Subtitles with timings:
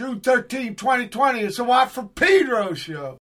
[0.00, 1.40] June 13, 2020.
[1.40, 3.18] It's a Watt from Pedro show.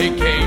[0.00, 0.39] they came.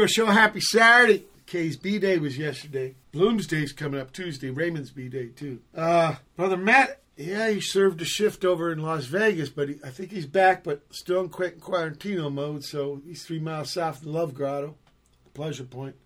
[0.00, 0.26] Pedro Show.
[0.32, 1.26] Happy Saturday.
[1.44, 2.94] Kay's B Day was yesterday.
[3.12, 4.48] Bloom's Day's coming up Tuesday.
[4.48, 5.60] Raymond's B Day too.
[5.76, 7.02] Uh, brother Matt.
[7.18, 10.64] Yeah, he served a shift over in Las Vegas, but he, I think he's back,
[10.64, 12.64] but still in Quentin Quarantino mode.
[12.64, 14.76] So he's three miles south of the Love Grotto,
[15.34, 15.96] Pleasure Point.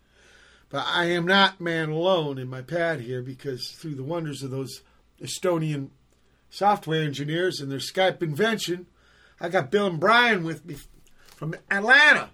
[0.70, 4.50] But I am not man alone in my pad here because through the wonders of
[4.50, 4.82] those
[5.22, 5.90] Estonian
[6.50, 8.88] software engineers and their Skype invention,
[9.40, 10.78] I got Bill and Brian with me
[11.36, 12.30] from Atlanta.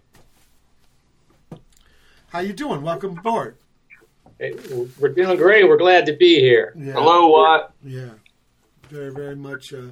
[2.30, 2.82] How you doing?
[2.82, 3.56] Welcome aboard.
[4.38, 4.54] Hey,
[5.00, 5.68] we're doing great.
[5.68, 6.72] We're glad to be here.
[6.76, 6.92] Yeah.
[6.92, 7.74] Hello, Watt.
[7.82, 8.10] Yeah,
[8.88, 9.74] very, very much.
[9.74, 9.90] Uh,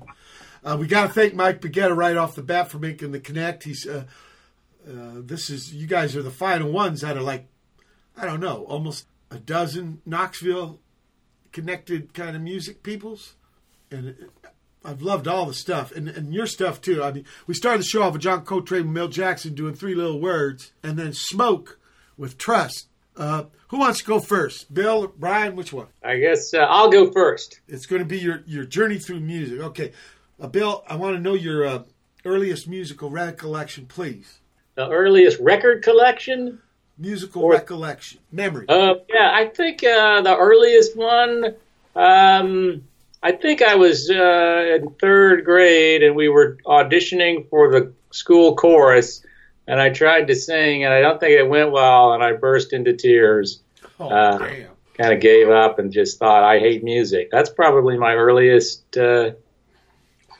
[0.64, 3.64] uh, we got to thank Mike Baggetta right off the bat for making the connect.
[3.64, 4.04] He's, uh,
[4.88, 7.49] uh, this is, you guys are the final ones that are like,
[8.16, 10.78] I don't know, almost a dozen Knoxville
[11.50, 13.35] connected kind of music peoples.
[13.90, 14.30] And it,
[14.85, 17.02] I've loved all the stuff and, and your stuff too.
[17.02, 19.97] I mean, we started the show off with John Coltrane and Milt Jackson doing three
[19.97, 21.80] little words and then Smoke
[22.19, 22.89] with Trust.
[23.17, 24.73] Uh, who wants to go first?
[24.73, 25.87] Bill, Brian, which one?
[26.05, 27.61] I guess uh, I'll go first.
[27.69, 29.61] It's going to be your, your journey through music.
[29.61, 29.93] Okay.
[30.41, 31.83] Uh, Bill, I want to know your uh,
[32.25, 34.39] earliest musical recollection, please.
[34.77, 36.61] The earliest record collection.
[36.97, 38.21] Musical Or- recollection.
[38.31, 38.67] Memory.
[38.69, 41.55] Uh, yeah, I think uh, the earliest one.
[41.97, 42.85] Um,
[43.23, 48.55] I think I was uh, in third grade, and we were auditioning for the school
[48.55, 49.25] chorus,
[49.69, 52.73] and I tried to sing, and I don't think it went well, and I burst
[52.73, 53.61] into tears.
[54.01, 54.71] oh, uh, damn.
[54.97, 57.29] Kind of gave up and just thought, I hate music.
[57.31, 59.33] That's probably my earliest uh,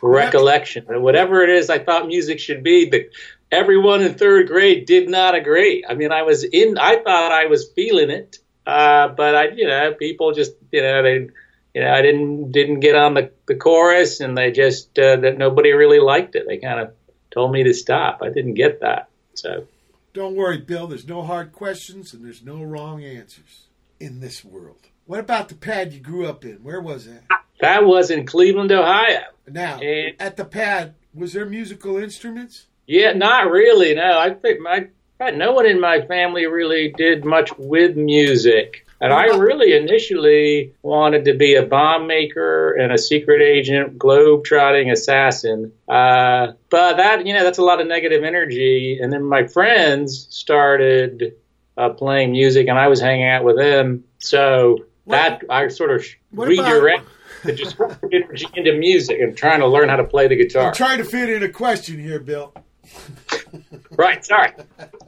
[0.02, 0.87] recollection.
[0.88, 2.88] And Whatever it is, I thought music should be.
[2.88, 3.11] The,
[3.52, 5.85] everyone in third grade did not agree.
[5.88, 6.78] I mean, I was in.
[6.78, 11.02] I thought I was feeling it, uh, but I, you know, people just, you know,
[11.02, 11.28] they,
[11.75, 15.37] you know, I didn't didn't get on the, the chorus, and they just uh, that
[15.38, 16.47] nobody really liked it.
[16.49, 16.94] They kind of
[17.30, 18.23] told me to stop.
[18.23, 19.08] I didn't get that.
[19.40, 19.66] So
[20.14, 20.87] Don't worry, Bill.
[20.87, 23.66] There's no hard questions and there's no wrong answers
[24.00, 24.88] in this world.
[25.07, 26.57] What about the pad you grew up in?
[26.62, 27.23] Where was that?
[27.61, 29.23] That was in Cleveland, Ohio.
[29.49, 32.66] Now, And- at the pad, was there musical instruments?
[32.87, 33.95] Yeah, not really.
[33.95, 34.88] No, I think my
[35.35, 38.87] no one in my family really did much with music.
[39.00, 44.44] And I really initially wanted to be a bomb maker and a secret agent, globe
[44.44, 45.72] trotting assassin.
[45.88, 48.98] Uh, but that, you know, that's a lot of negative energy.
[49.00, 51.34] And then my friends started
[51.76, 54.04] uh, playing music and I was hanging out with them.
[54.18, 57.08] So that I sort of What redirect
[57.44, 60.68] the disruptive energy into music and trying to learn how to play the guitar.
[60.68, 62.52] I'm trying to fit in a question here, Bill.
[63.97, 64.52] right, sorry.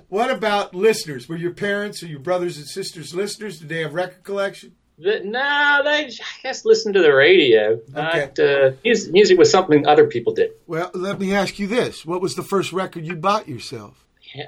[0.08, 1.28] What about listeners?
[1.28, 3.58] Were your parents or your brothers and sisters listeners?
[3.58, 4.72] Did they have record collection?
[4.98, 6.10] No, they I
[6.42, 7.80] guess listen to the radio.
[7.94, 8.30] Okay.
[8.38, 10.50] Uh, music, music was something other people did.
[10.66, 14.04] Well, let me ask you this: What was the first record you bought yourself?
[14.34, 14.46] Yeah,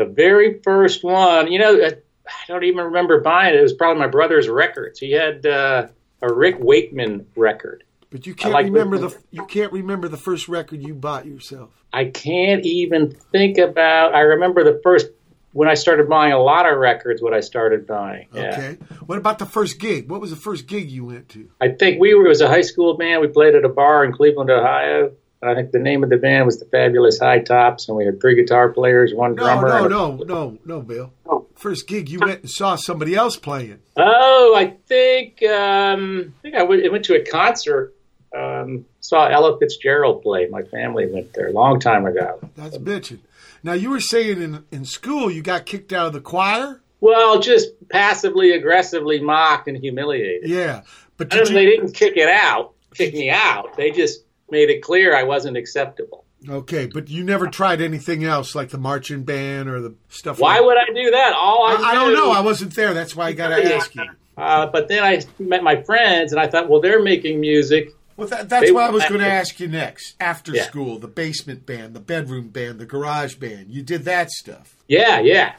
[0.00, 1.92] the very first one, you know, I,
[2.26, 3.58] I don't even remember buying it.
[3.58, 4.98] It was probably my brother's records.
[4.98, 5.88] He had uh,
[6.22, 7.84] a Rick Wakeman record.
[8.10, 11.70] But you can't like remember the you can't remember the first record you bought yourself.
[11.92, 14.14] I can't even think about.
[14.14, 15.06] I remember the first
[15.52, 17.22] when I started buying a lot of records.
[17.22, 18.26] What I started buying.
[18.34, 18.42] Yeah.
[18.52, 18.78] Okay.
[19.06, 20.10] What about the first gig?
[20.10, 21.48] What was the first gig you went to?
[21.60, 23.20] I think we were it was a high school band.
[23.20, 25.12] We played at a bar in Cleveland, Ohio.
[25.42, 28.20] I think the name of the band was the Fabulous High Tops, and we had
[28.20, 29.68] three guitar players, one No, drummer.
[29.68, 31.12] no, a- no, no, no, Bill.
[31.54, 33.78] First gig you went and saw somebody else playing.
[33.96, 37.94] Oh, I think um, I think I went, I went to a concert.
[38.36, 40.46] Um, saw Ella Fitzgerald play.
[40.48, 42.38] My family went there a long time ago.
[42.56, 43.18] That's bitching.
[43.62, 46.80] Now you were saying in in school you got kicked out of the choir.
[47.00, 50.48] Well, just passively aggressively mocked and humiliated.
[50.48, 50.82] Yeah,
[51.16, 53.76] but did don't, they didn't kick it out, kick me out.
[53.76, 54.20] They just
[54.50, 56.24] made it clear I wasn't acceptable.
[56.48, 60.38] okay, but you never tried anything else like the marching band or the stuff.
[60.38, 61.32] Why like, would I do that?
[61.34, 62.30] All I, I, I don't know.
[62.30, 62.94] I wasn't there.
[62.94, 63.76] That's why I got to Yeah.
[63.76, 64.04] ask you.
[64.36, 67.90] Uh, but then I met my friends, and I thought, well, they're making music.
[68.20, 70.14] Well, that, that's They- what I was going to ask you next.
[70.20, 70.64] After Yeah.
[70.64, 73.66] school, the basement band, the bedroom band, the garage band.
[73.70, 74.76] You did that stuff.
[74.88, 75.54] Yeah, yeah.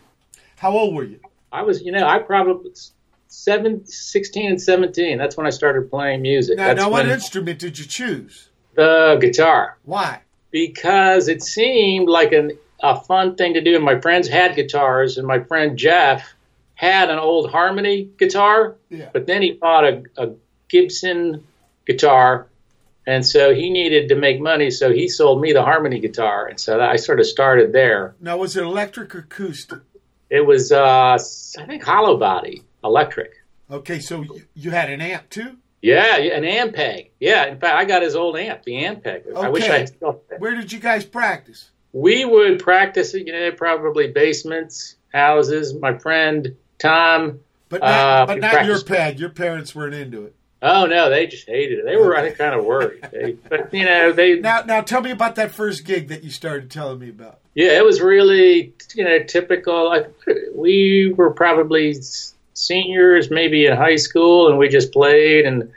[0.57, 1.19] How old were you?
[1.51, 2.71] I was, you know, I probably
[3.27, 5.17] seven, 16 and 17.
[5.17, 6.57] That's when I started playing music.
[6.57, 8.47] Now, now what instrument did you choose?
[8.75, 9.77] the guitar.
[9.83, 10.21] Why?
[10.51, 12.51] Because it seemed like an,
[12.81, 13.75] a fun thing to do.
[13.75, 16.25] And my friends had guitars, and my friend Jeff
[16.75, 19.09] had an old harmony guitar, Yeah.
[19.11, 20.29] but then he bought a, a
[20.69, 21.45] Gibson
[21.85, 22.47] guitar.
[23.07, 26.59] And so he needed to make money, so he sold me the harmony guitar, and
[26.59, 28.15] so I sort of started there.
[28.21, 29.79] Now, was it electric or acoustic?
[30.29, 31.17] It was, uh,
[31.59, 33.31] I think, hollow body, electric.
[33.69, 35.57] Okay, so you, you had an amp too.
[35.81, 37.09] Yeah, an Ampeg.
[37.19, 39.35] Yeah, in fact, I got his old amp, the Ampeg.
[39.35, 39.77] I wish I Okay.
[39.79, 40.39] had still had.
[40.39, 41.71] Where did you guys practice?
[41.91, 45.73] We would practice you know, probably basements, houses.
[45.73, 47.39] My friend Tom.
[47.69, 49.19] But not, Uh, but not your pad.
[49.19, 50.35] Your parents weren't into it.
[50.61, 51.85] Oh no, they just hated it.
[51.85, 52.99] They were, I think, kind of worried.
[53.11, 54.39] They, but you know, they.
[54.39, 57.39] Now, now tell me about that first gig that you started telling me about.
[57.55, 59.91] Yeah, it was really, you know, typical.
[59.91, 60.05] I,
[60.55, 61.95] we were probably
[62.53, 65.45] seniors, maybe in high school, and we just played.
[65.45, 65.71] And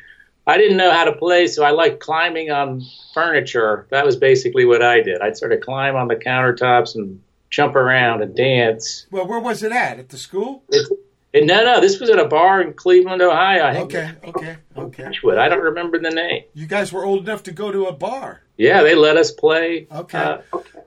[0.46, 2.82] I didn't know how to play, so I liked climbing on
[3.14, 3.86] furniture.
[3.90, 5.20] That was basically what I did.
[5.22, 9.06] I'd sort of climb on the countertops and jump around and dance.
[9.10, 9.98] Well, where was it at?
[9.98, 10.62] At the school?
[10.68, 10.86] It,
[11.34, 13.62] and no, no, this was at a bar in Cleveland, Ohio.
[13.62, 15.02] I Okay, okay, okay.
[15.02, 15.36] Beachwood.
[15.36, 16.44] I don't remember the name.
[16.54, 18.42] You guys were old enough to go to a bar.
[18.56, 19.88] Yeah, they let us play.
[19.90, 20.18] Okay.
[20.18, 20.38] Uh,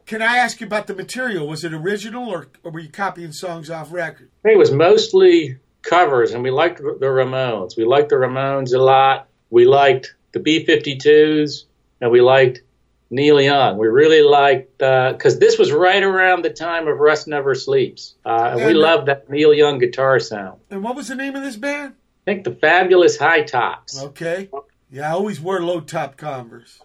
[0.06, 1.48] Can I ask you about the material?
[1.48, 4.30] Was it original or, or were you copying songs off record?
[4.46, 7.76] It was mostly covers, and we liked the Ramones.
[7.76, 9.28] We liked the Ramones a lot.
[9.50, 11.66] We liked the B-52s,
[12.00, 12.62] and we liked
[13.10, 13.78] Neil Young.
[13.78, 18.50] We really liked because this was right around the time of Rust Never Sleeps, uh,
[18.52, 20.60] and we And- loved that Neil Young guitar sound.
[20.70, 21.94] And what was the name of this band?
[21.94, 24.04] I think the Fabulous High Tops.
[24.04, 24.50] Okay.
[24.92, 26.80] Yeah, I always wear low top Converse.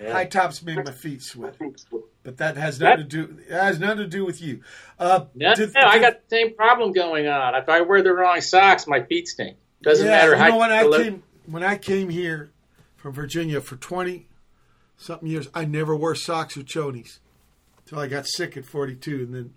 [0.00, 0.12] Yeah.
[0.12, 1.54] High tops made my feet sweat.
[2.22, 3.38] But that has nothing to do.
[3.50, 4.60] Has nothing to do with you.
[4.98, 7.54] Uh, No, did- no, I got the same problem going on.
[7.54, 9.56] If I wear the wrong socks, my feet stink.
[9.82, 11.02] Doesn't yeah, matter you how know when I you look.
[11.02, 12.50] came when I came here
[12.96, 14.26] from Virginia for twenty
[14.96, 17.18] something years, I never wore socks or chonies
[17.78, 19.54] until I got sick at forty two, and then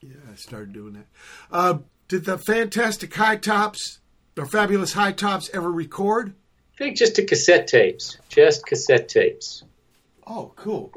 [0.00, 1.06] yeah, I started doing that.
[1.50, 4.00] Uh, did the fantastic high tops
[4.36, 6.34] or fabulous high tops ever record?
[6.74, 9.62] I think just to cassette tapes, just cassette tapes.
[10.26, 10.92] Oh, cool.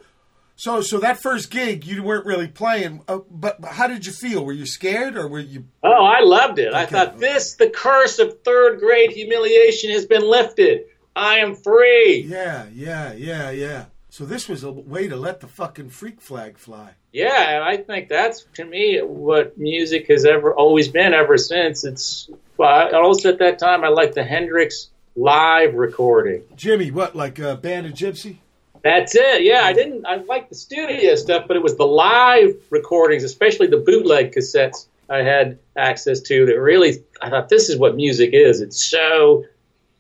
[0.56, 4.46] So, so that first gig, you weren't really playing, uh, but how did you feel?
[4.46, 5.66] Were you scared, or were you?
[5.82, 6.74] Oh, I loved it.
[6.74, 10.84] I thought this, the curse of third grade humiliation has been lifted.
[11.16, 12.26] I am free.
[12.28, 13.86] Yeah, yeah, yeah, yeah.
[14.10, 16.92] So this was a way to let the fucking freak flag fly.
[17.12, 21.84] Yeah, and I think that's to me what music has ever always been ever since.
[21.84, 26.42] It's well, also at that time I liked the Hendrix live recording.
[26.56, 28.38] Jimi, what like a band of gypsy?
[28.84, 29.44] That's it.
[29.44, 30.06] Yeah, I didn't.
[30.06, 34.88] I liked the studio stuff, but it was the live recordings, especially the bootleg cassettes
[35.10, 36.46] I had access to.
[36.46, 38.60] That really, I thought this is what music is.
[38.60, 39.46] It's so,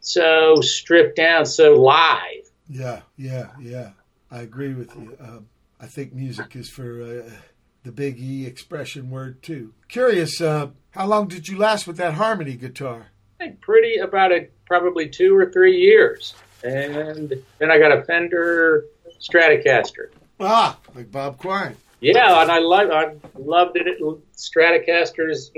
[0.03, 2.49] so stripped down, so live.
[2.69, 3.91] Yeah, yeah, yeah.
[4.29, 5.17] I agree with you.
[5.19, 5.47] Um,
[5.79, 7.29] I think music is for uh,
[7.83, 9.73] the big E expression word too.
[9.89, 13.07] Curious, uh, how long did you last with that harmony guitar?
[13.39, 18.03] I think pretty about a probably two or three years, and then I got a
[18.03, 18.85] Fender
[19.19, 20.09] Stratocaster.
[20.39, 21.75] Ah, like Bob Quine.
[21.99, 23.99] Yeah, and I love I loved it.
[24.35, 25.51] Stratocasters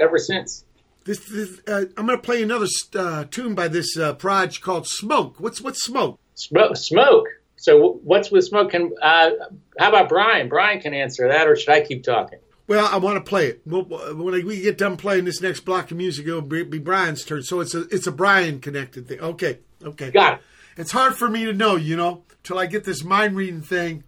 [0.00, 0.64] ever since.
[1.04, 4.86] This, this uh, I'm going to play another uh, tune by this uh, proj called
[4.86, 5.40] Smoke.
[5.40, 6.20] What's what's Smoke?
[6.34, 6.76] Smoke.
[6.76, 7.26] Smoke.
[7.56, 8.72] So what's with smoke?
[8.72, 9.30] Can uh,
[9.78, 10.48] how about Brian?
[10.48, 12.40] Brian can answer that, or should I keep talking?
[12.66, 13.62] Well, I want to play it.
[13.64, 17.24] We'll, when we get done playing this next block of music, it'll be, be Brian's
[17.24, 17.44] turn.
[17.44, 19.20] So it's a it's a Brian connected thing.
[19.20, 20.40] Okay, okay, got it.
[20.76, 24.02] It's hard for me to know, you know, till I get this mind reading thing.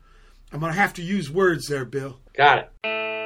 [0.53, 2.19] I'm gonna have to use words there, Bill.
[2.37, 3.24] Got it.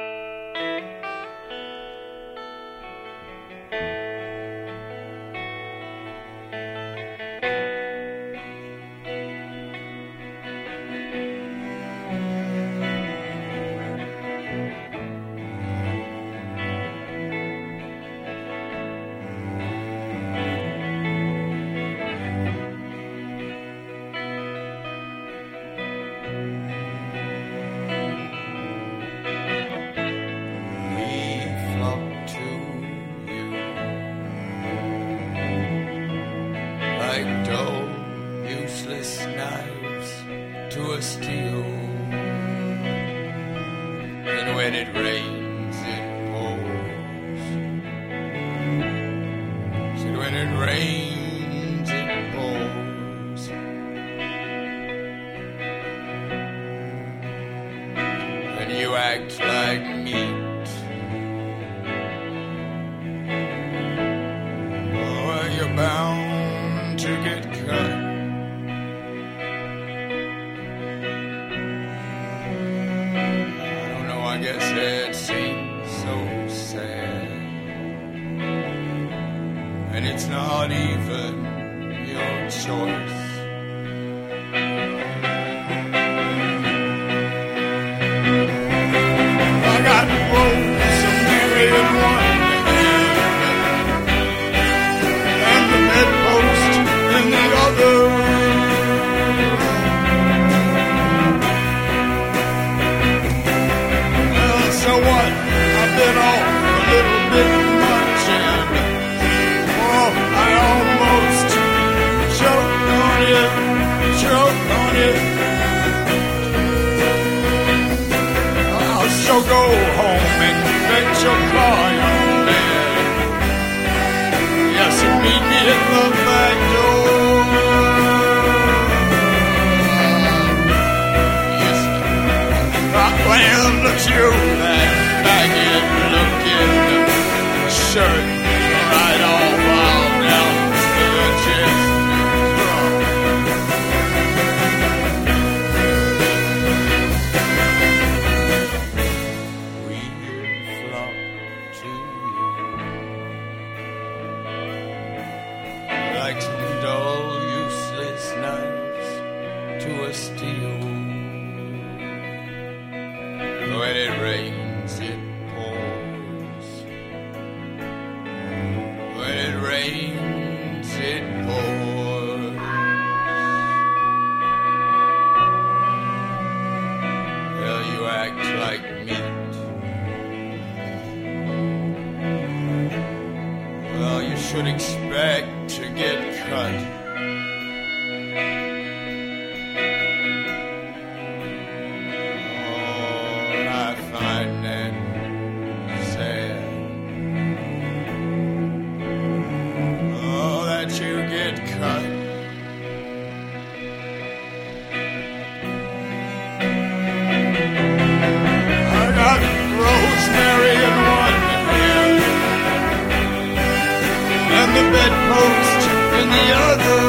[215.09, 215.81] bedpost
[216.19, 217.01] in the other.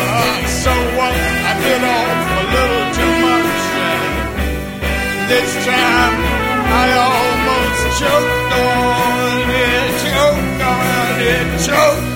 [0.00, 1.16] Ah, so what?
[1.48, 1.54] I
[1.94, 3.62] off a little too much.
[5.32, 6.16] This time
[6.82, 12.07] I almost choked on it, choked on it, choked.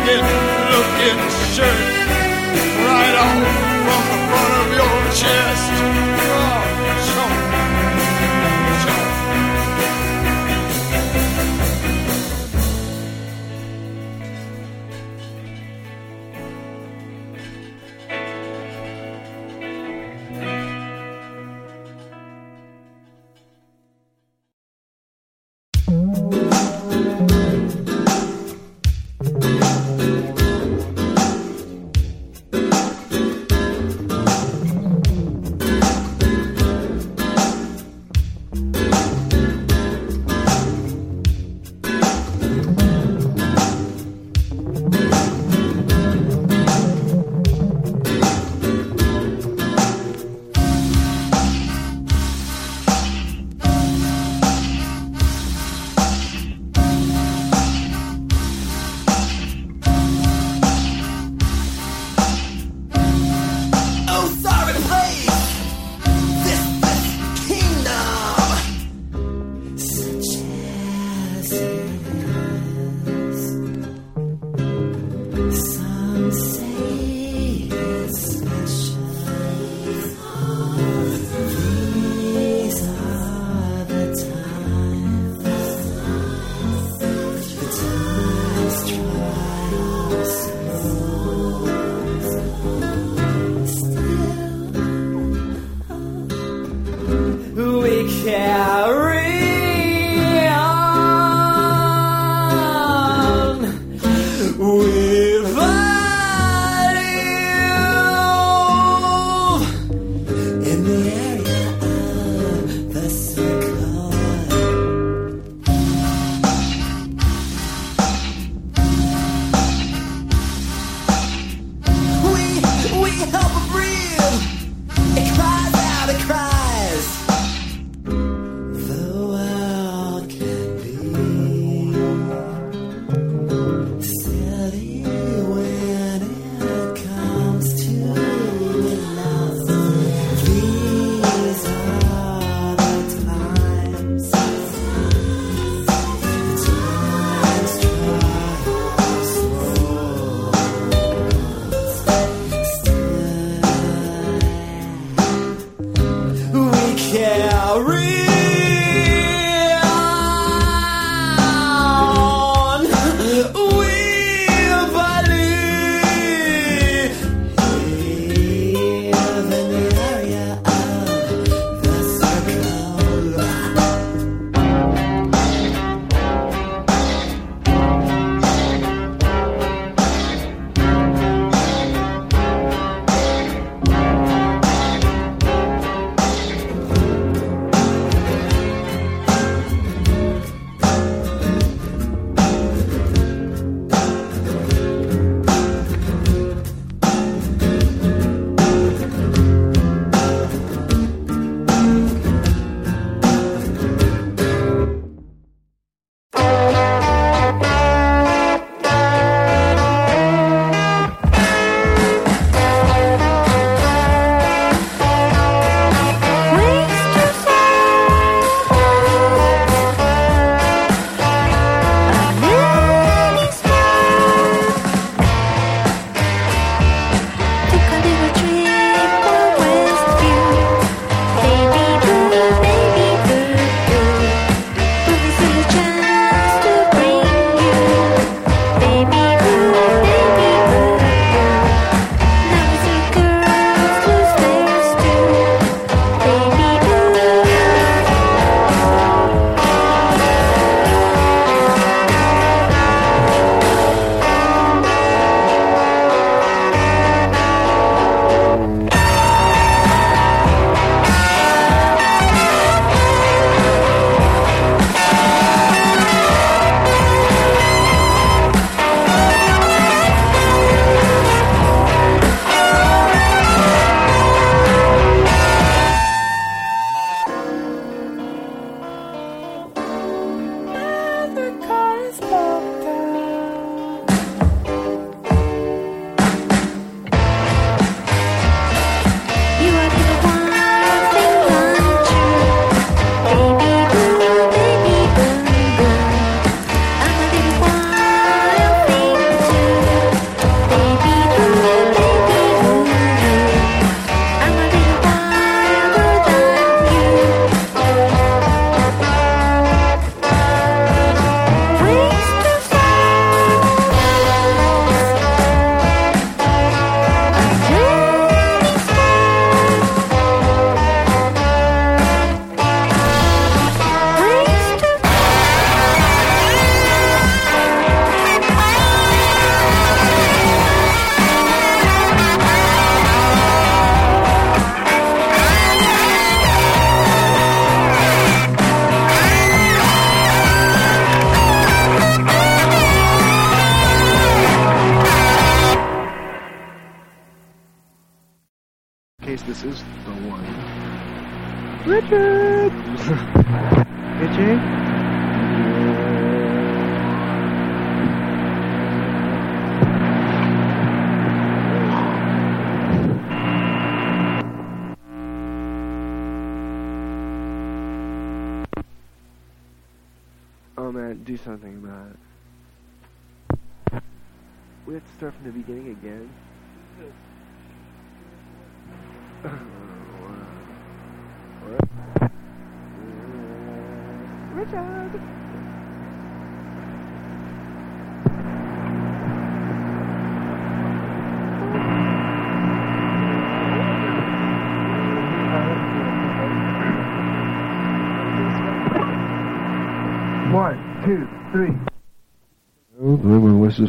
[0.00, 0.24] Faggot
[0.72, 1.20] looking
[1.54, 1.78] shirt.
[2.84, 3.69] Right off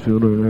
[0.03, 0.40] You know.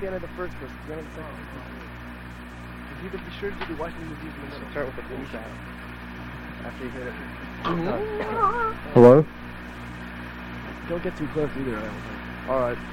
[0.00, 1.70] the end of the first verse, the end of the second verse.
[3.04, 4.70] You can be sure to be watching the music in the middle.
[4.70, 5.58] Start with the blue sound.
[6.64, 7.14] After you hit it.
[8.92, 9.24] Hello?
[10.88, 12.48] Don't get too close either, I don't think.
[12.48, 12.78] Alright.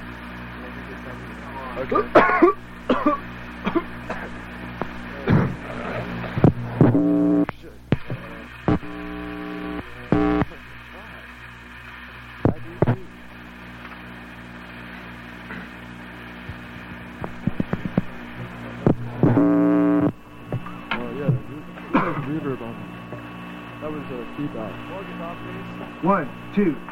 [1.77, 3.11] Okay.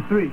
[0.09, 0.31] three.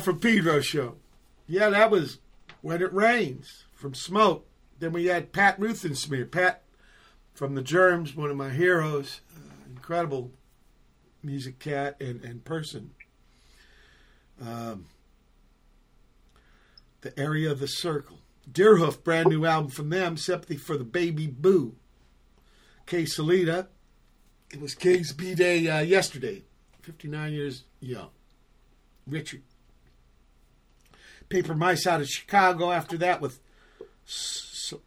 [0.00, 0.96] From Pedro show.
[1.46, 2.18] Yeah, that was
[2.62, 4.46] When It Rains from Smoke.
[4.78, 6.30] Then we had Pat Ruthensmear.
[6.30, 6.62] Pat
[7.34, 9.20] from The Germs, one of my heroes.
[9.36, 10.30] Uh, incredible
[11.22, 12.92] music cat and, and person.
[14.40, 14.86] Um,
[17.02, 18.20] the Area of the Circle.
[18.50, 20.16] Deerhoof, brand new album from them.
[20.16, 21.74] Sympathy for the Baby Boo.
[22.86, 23.68] Kay Salida.
[24.50, 26.44] It was King's B Day uh, yesterday.
[26.80, 28.08] 59 years young.
[29.06, 29.42] Richard.
[31.30, 33.40] Paper Mice out of Chicago after that with.
[34.06, 34.78] S- S-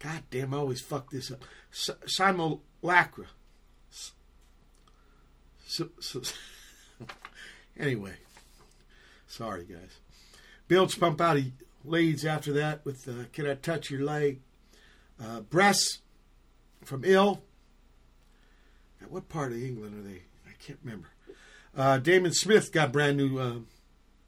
[0.00, 1.44] God damn, I always fuck this up.
[2.06, 3.26] Simulacra.
[3.92, 4.12] S-
[5.68, 6.34] S- S-
[7.78, 8.14] anyway.
[9.28, 9.98] Sorry, guys.
[10.68, 11.44] Bilge Pump out of
[11.84, 14.40] Leeds after that with uh, Can I Touch Your Leg?
[15.22, 15.98] Uh, Breasts
[16.82, 17.42] from Ill.
[19.00, 20.22] Now, what part of England are they?
[20.48, 21.08] I can't remember.
[21.76, 23.56] Uh, Damon Smith got brand new uh,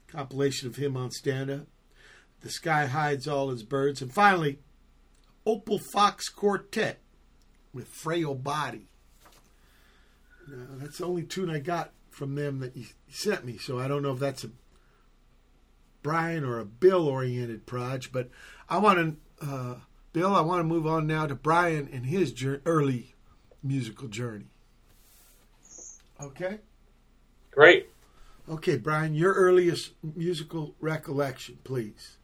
[0.07, 1.67] compilation of him on stand up.
[2.41, 4.01] The Sky Hides All His Birds.
[4.01, 4.59] And finally,
[5.45, 6.99] Opal Foxx Quartet
[7.73, 8.87] with Frail Body.
[10.47, 13.87] Now, that's the only tune I got from them that you sent me, so I
[13.87, 14.51] don't know if that's a
[16.01, 18.29] Brian or a Bill oriented proj, but
[18.69, 19.75] I want to, uh,
[20.13, 23.13] Bill, I want to move on now to Brian and his jour- early
[23.61, 24.47] musical journey.
[26.21, 26.59] Okay?
[27.51, 27.89] Great.
[28.49, 32.15] Okay, Brian, your earliest musical recollection, please.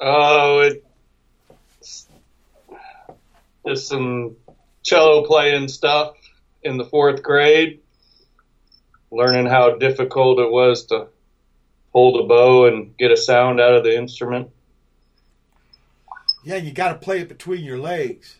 [0.00, 0.84] Oh, it,
[3.66, 4.36] just some
[4.82, 6.16] cello playing stuff
[6.64, 7.80] in the fourth grade,
[9.12, 11.06] learning how difficult it was to
[11.92, 14.50] hold a bow and get a sound out of the instrument.
[16.44, 18.36] Yeah, you got to play it between your legs.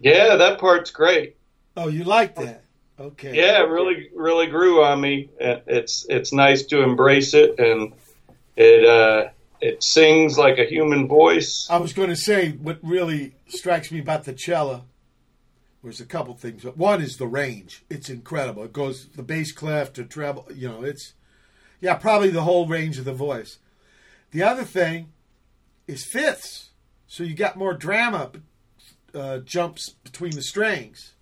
[0.00, 1.36] Yeah, that part's great.
[1.76, 2.65] Oh, you like that?
[2.98, 3.34] Okay.
[3.34, 5.28] Yeah, it really, really grew on me.
[5.38, 7.92] It's it's nice to embrace it, and
[8.56, 9.28] it uh,
[9.60, 11.68] it sings like a human voice.
[11.68, 14.84] I was going to say what really strikes me about the cello
[15.82, 16.64] was a couple things.
[16.64, 18.64] One is the range; it's incredible.
[18.64, 20.46] It goes the bass clef to treble.
[20.54, 21.12] You know, it's
[21.82, 23.58] yeah, probably the whole range of the voice.
[24.30, 25.12] The other thing
[25.86, 26.70] is fifths,
[27.06, 28.32] so you got more drama
[29.14, 31.12] uh, jumps between the strings.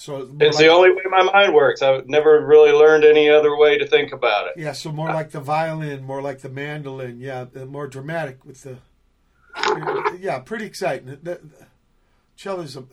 [0.00, 1.82] So It's like- the only way my mind works.
[1.82, 4.54] I've never really learned any other way to think about it.
[4.56, 7.20] Yeah, so more like the violin, more like the mandolin.
[7.20, 8.78] Yeah, more dramatic with the.
[10.18, 11.04] Yeah, pretty exciting.
[11.06, 11.40] The, the
[12.34, 12.88] cello's an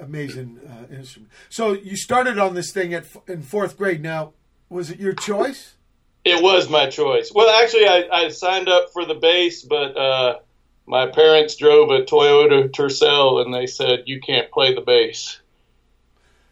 [0.00, 1.30] amazing uh, instrument.
[1.48, 4.02] So you started on this thing at in fourth grade.
[4.02, 4.32] Now,
[4.68, 5.76] was it your choice?
[6.24, 7.30] It was my choice.
[7.32, 10.38] Well, actually, I, I signed up for the bass, but uh,
[10.86, 15.38] my parents drove a Toyota Tercel, and they said you can't play the bass.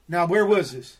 [0.08, 0.96] Now, where was this?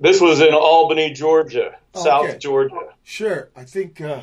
[0.00, 2.04] This was in Albany, Georgia, Okay.
[2.04, 2.74] South Georgia.
[3.04, 4.00] Sure, I think.
[4.00, 4.22] Uh,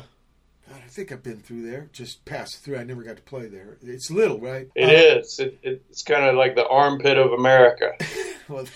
[0.68, 1.88] God, I think I've been through there.
[1.92, 2.78] Just passed through.
[2.78, 3.76] I never got to play there.
[3.82, 4.68] It's little, right?
[4.74, 5.38] It Uh, is.
[5.38, 7.92] It, it, it's kind of like the armpit of America.
[8.48, 8.66] Well,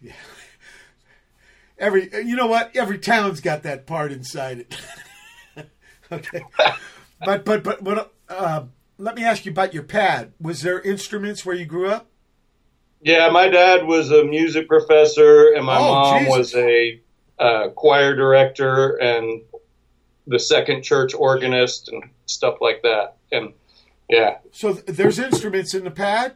[0.00, 0.12] yeah.
[1.78, 2.74] Every you know what?
[2.74, 4.76] Every town's got that part inside it.
[6.12, 6.42] okay,
[7.22, 8.64] but but but but uh,
[8.96, 10.32] let me ask you about your pad.
[10.40, 12.06] Was there instruments where you grew up?
[13.04, 16.36] Yeah, my dad was a music professor, and my Oh, mom Jesus.
[16.38, 17.00] was a
[17.38, 19.42] uh, choir director and
[20.26, 23.16] the second church organist and stuff like that.
[23.30, 23.52] And
[24.08, 26.34] yeah, So th- there's instruments in the pad.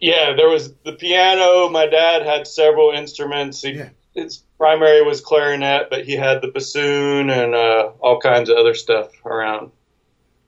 [0.00, 1.68] yeah, there was the piano.
[1.68, 3.62] My dad had several instruments.
[3.62, 3.90] He, Yeah.
[4.14, 8.74] His primary was clarinet, but he had the bassoon and uh, all kinds of other
[8.74, 9.70] stuff around.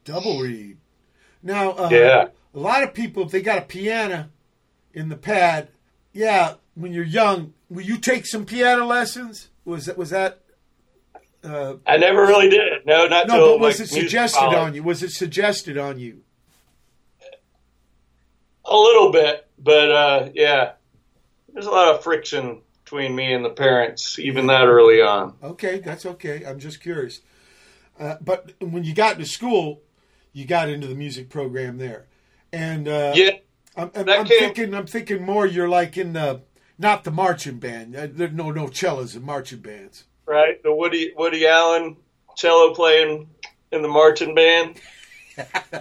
[0.04, 0.76] Double reed.
[1.42, 2.24] Now, uh, Yeah.
[2.54, 4.28] a lot of people if they got a piano
[4.95, 5.68] in the pad,
[6.12, 6.55] yeah.
[6.74, 9.49] When you're young, will you take some piano lessons?
[9.64, 10.40] Was that was that?
[11.42, 12.86] Uh, I never really did.
[12.86, 14.57] No, not no, but was like, it suggested college.
[14.57, 14.82] on you?
[14.82, 16.22] Was it suggested on you?
[18.64, 20.72] A little bit, but uh, yeah,
[21.53, 25.34] there's a lot of friction between me and the parents, even that early on.
[25.42, 26.45] Okay, that's okay.
[26.47, 27.20] I'm just curious.
[28.01, 29.82] Uh, but when you got into school,
[30.32, 32.07] you got into the music program there,
[32.53, 33.32] and uh, Yeah,
[33.77, 34.75] I'm, I'm, I'm thinking.
[34.75, 35.47] I'm thinking more.
[35.47, 36.43] You're like in the
[36.79, 37.97] not the marching band.
[37.97, 40.05] Uh, There no no cellos in marching bands.
[40.27, 40.62] right.
[40.62, 41.97] The Woody Woody Allen
[42.37, 43.29] cello playing
[43.72, 44.81] in the marching band.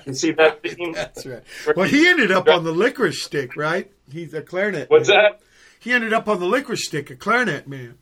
[0.07, 0.93] You see that scene?
[0.93, 1.43] That's right.
[1.75, 3.91] Well, he ended up on the licorice stick, right?
[4.11, 4.89] He's a clarinet.
[4.89, 5.17] What's man.
[5.19, 5.41] that?
[5.79, 7.99] He ended up on the licorice stick, a clarinet man.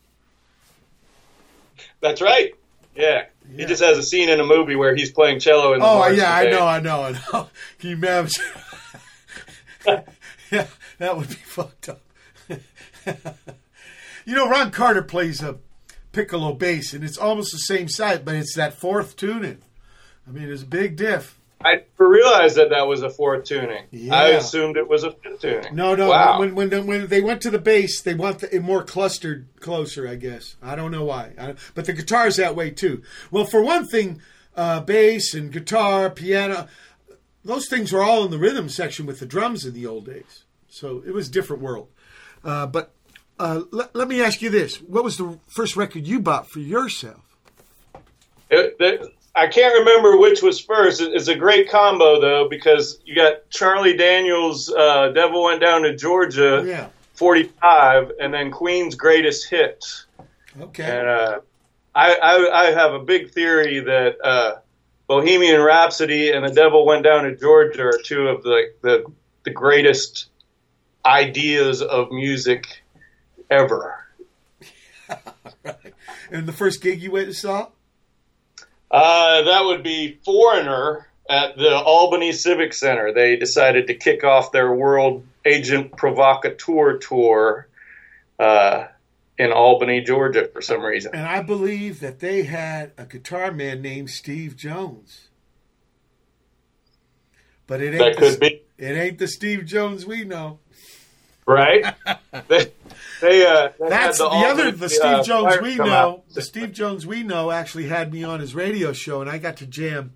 [2.00, 2.54] That's right.
[2.96, 3.26] Yeah.
[3.50, 3.58] Yeah.
[3.58, 6.00] He just has a scene in a movie where he's playing cello in the Oh
[6.00, 7.50] marching yeah, I know, I know, I know.
[7.80, 8.44] Can you imagine?
[10.52, 10.68] yeah,
[10.98, 12.02] that would be fucked up.
[14.26, 15.58] you know, Ron Carter plays a
[16.12, 19.60] piccolo bass, and it's almost the same size, but it's that fourth tuning.
[20.28, 21.38] I mean, it's a big diff.
[21.64, 23.84] I realized that that was a fourth tuning.
[23.92, 24.16] Yeah.
[24.16, 25.76] I assumed it was a fifth tuning.
[25.76, 26.10] No, no.
[26.10, 26.40] Wow.
[26.40, 30.08] When when when they went to the bass, they want it more clustered closer.
[30.08, 33.04] I guess I don't know why, I, but the guitar's that way too.
[33.30, 34.22] Well, for one thing,
[34.56, 36.68] uh, bass and guitar, piano,
[37.44, 40.44] those things were all in the rhythm section with the drums in the old days.
[40.70, 41.88] So it was a different world.
[42.44, 42.92] Uh, but
[43.40, 46.60] uh, let, let me ask you this: What was the first record you bought for
[46.60, 47.22] yourself?
[48.50, 49.02] It- that-
[49.34, 51.00] I can't remember which was first.
[51.00, 55.84] It- It's a great combo though because you got Charlie Daniels' uh, "Devil Went Down
[55.84, 56.88] to Georgia" Yeah.
[57.14, 60.06] '45, and then Queen's greatest hits.
[60.60, 60.84] Okay.
[60.84, 61.40] And uh,
[61.96, 64.56] I, I I have a big theory that uh,
[65.12, 69.04] Bohemian Rhapsody and The Devil Went Down to Georgia are two of the the,
[69.44, 70.30] the greatest
[71.06, 72.82] ideas of music
[73.50, 74.08] ever.
[76.32, 77.68] and the first gig you went and saw?
[78.90, 83.12] Uh, that would be Foreigner at the Albany Civic Center.
[83.12, 87.68] They decided to kick off their World Agent Provocateur tour
[88.40, 88.86] uh,
[89.42, 91.16] in Albany, Georgia, for some reason.
[91.16, 95.30] And I believe that they had a guitar man named Steve Jones.
[97.66, 98.62] But it ain't That could the, be.
[98.78, 100.60] it ain't the Steve Jones we know.
[101.48, 101.84] Right?
[102.48, 102.72] they,
[103.20, 105.86] they, uh, they That's had the, other the Steve uh, Jones we know.
[105.86, 106.30] out.
[106.30, 109.58] The Steve Jones we know actually had me on his radio show and I got
[109.58, 110.14] to jam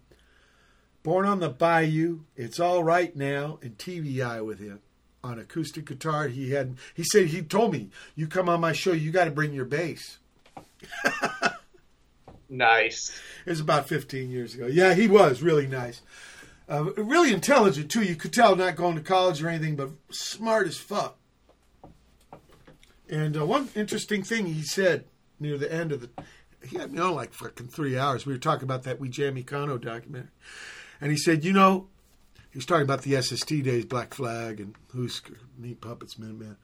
[1.02, 4.82] Born on the Bayou, It's All Right Now, and TV Eye with him
[5.26, 6.28] on acoustic guitar.
[6.28, 9.54] He had he said he told me, You come on my show, you gotta bring
[9.54, 10.20] your bass.
[12.50, 13.20] Nice.
[13.46, 14.68] It was about 15 years ago.
[14.68, 16.02] Yeah, he was really nice.
[16.70, 18.04] Uh, really intelligent, too.
[18.04, 21.18] You could tell not going to college or anything, but smart as fuck.
[23.10, 25.06] And uh, one interesting thing he said
[25.40, 26.10] near the end of the.
[26.66, 28.26] He had me on like fucking three hours.
[28.26, 30.32] We were talking about that We Jam Econo documentary.
[31.00, 31.88] And he said, you know,
[32.56, 36.56] he was talking about the SST days, Black Flag and Husker, Meat Puppets, Minutemen.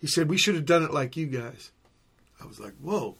[0.00, 1.70] He said, we should have done it like you guys.
[2.42, 3.16] I was like, whoa.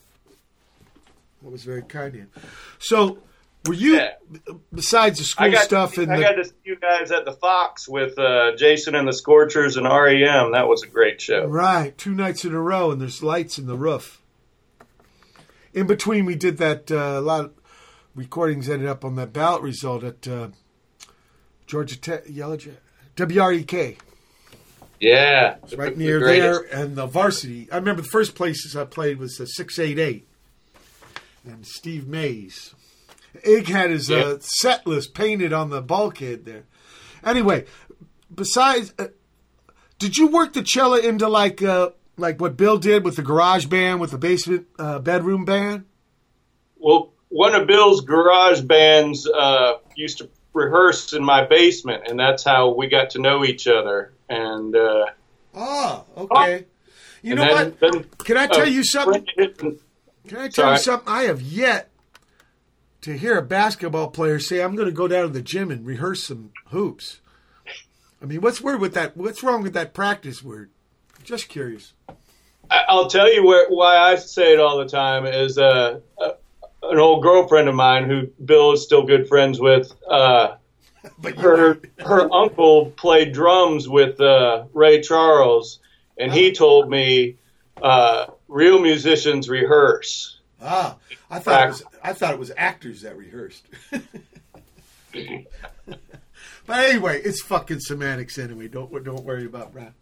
[1.43, 2.31] That was very kind of him.
[2.79, 3.19] So,
[3.67, 4.13] were you, Yeah.
[4.75, 7.27] besides the school I got, stuff and I the, got to see you guys at
[7.27, 10.53] the Fox with uh, Jason and the Scorchers and REM.
[10.53, 11.45] That was a great show.
[11.45, 14.23] Right, two nights in a row, and there's lights in the roof.
[15.75, 16.91] In between, we did that.
[16.91, 17.53] Uh, a lot of
[18.15, 20.49] recordings ended up on that ballot result at uh,
[21.75, 22.57] Georgia Tech, Yellow
[23.17, 23.99] WREK.
[25.01, 25.57] Yeah.
[25.65, 26.71] It's right near greatest.
[26.71, 27.69] there, and the varsity.
[27.73, 30.29] I remember the first places I played was the six eight eight,
[31.45, 32.77] and Steve Mays.
[33.43, 36.63] Ig had his uh, set list painted on the bulkhead there.
[37.25, 37.65] Anyway,
[38.33, 39.09] besides, uh,
[39.99, 43.67] did you work the cello into like uh, like what Bill did with the garage
[43.67, 45.87] band with the basement uh, bedroom band?
[46.77, 52.43] Well, one of Bill's garage bands uh, used to rehearse in my basement, and that's
[52.45, 54.13] how we got to know each other.
[54.29, 55.07] And uh,
[55.55, 56.65] Oh, okay.
[57.23, 57.81] You know then, what?
[57.81, 59.27] Then, Can I tell uh, you something?
[59.37, 61.09] Can I tell you something?
[61.09, 61.91] I have yet
[63.03, 65.87] to hear a basketball player say, "I'm going to go down to the gym and
[65.87, 67.21] rehearse some hoops."
[68.23, 69.17] I mean, what's word with that?
[69.17, 70.71] What's wrong with that practice word?
[71.23, 71.93] Just curious.
[72.71, 76.33] I'll tell you where, why I say it all the time is uh, uh,
[76.91, 79.93] an old girlfriend of mine who Bill is still good friends with.
[80.09, 80.57] Uh,
[81.19, 85.81] But her her uncle played drums with uh, Ray Charles,
[86.17, 87.37] and he told me
[87.83, 90.39] uh, real musicians rehearse.
[90.63, 90.97] ah,
[91.31, 93.67] I thought it was, I thought it was actors that rehearsed.
[96.67, 98.69] but anyway, it's fucking semantics anyway.
[98.69, 99.93] Don't don't worry about that.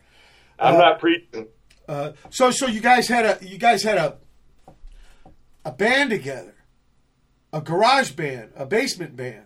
[0.58, 1.48] I'm not preaching.
[1.88, 4.18] Uh, so so you guys had a you guys had a
[5.64, 6.54] a band together,
[7.52, 9.44] a garage band, a basement band.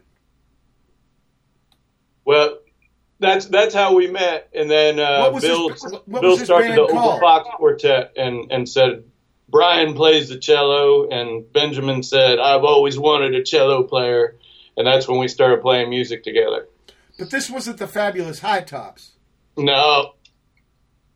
[2.25, 2.59] Well,
[3.19, 4.49] that's that's how we met.
[4.55, 5.71] And then uh, Bill
[6.09, 7.19] Bill was started the Opal?
[7.21, 9.05] Foxx Quartet and and said
[9.49, 14.37] Brian plays the cello, and Benjamin said I've always wanted a cello player,
[14.77, 16.69] and that's when we started playing music together.
[17.19, 19.13] But this wasn't the fabulous High Tops.
[19.57, 20.15] No,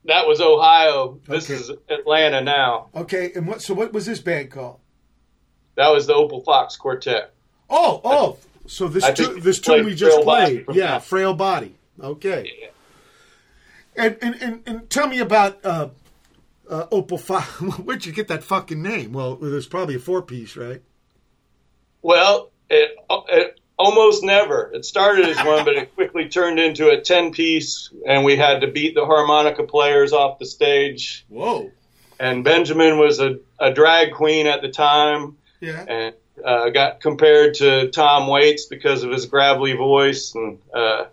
[0.07, 1.21] that was Ohio.
[1.29, 1.61] This Okay.
[1.61, 2.89] is Atlanta now.
[2.95, 3.61] Okay, and what?
[3.63, 4.79] So what was this band called?
[5.77, 7.33] That was the Opal Foxx Quartet.
[7.69, 8.39] Oh, oh.
[8.67, 11.05] So this I this tune we just played, yeah, that.
[11.05, 11.75] frail body.
[12.01, 12.71] Okay.
[13.97, 15.89] And and, and and tell me about uh,
[16.69, 17.47] uh, Opal Fox.
[17.61, 19.13] Where'd you get that fucking name?
[19.13, 20.83] Well, there's probably a four piece, right?
[22.03, 22.97] Well, it,
[23.29, 24.71] it almost never.
[24.73, 28.61] It started as one, but it quickly turned into a ten piece, and we had
[28.61, 31.25] to beat the harmonica players off the stage.
[31.29, 31.73] Whoa.
[32.21, 35.85] And Benjamin was a, a drag queen at the time, Yeah.
[35.87, 41.05] and uh, got compared to Tom Waits because of his gravelly voice, and uh,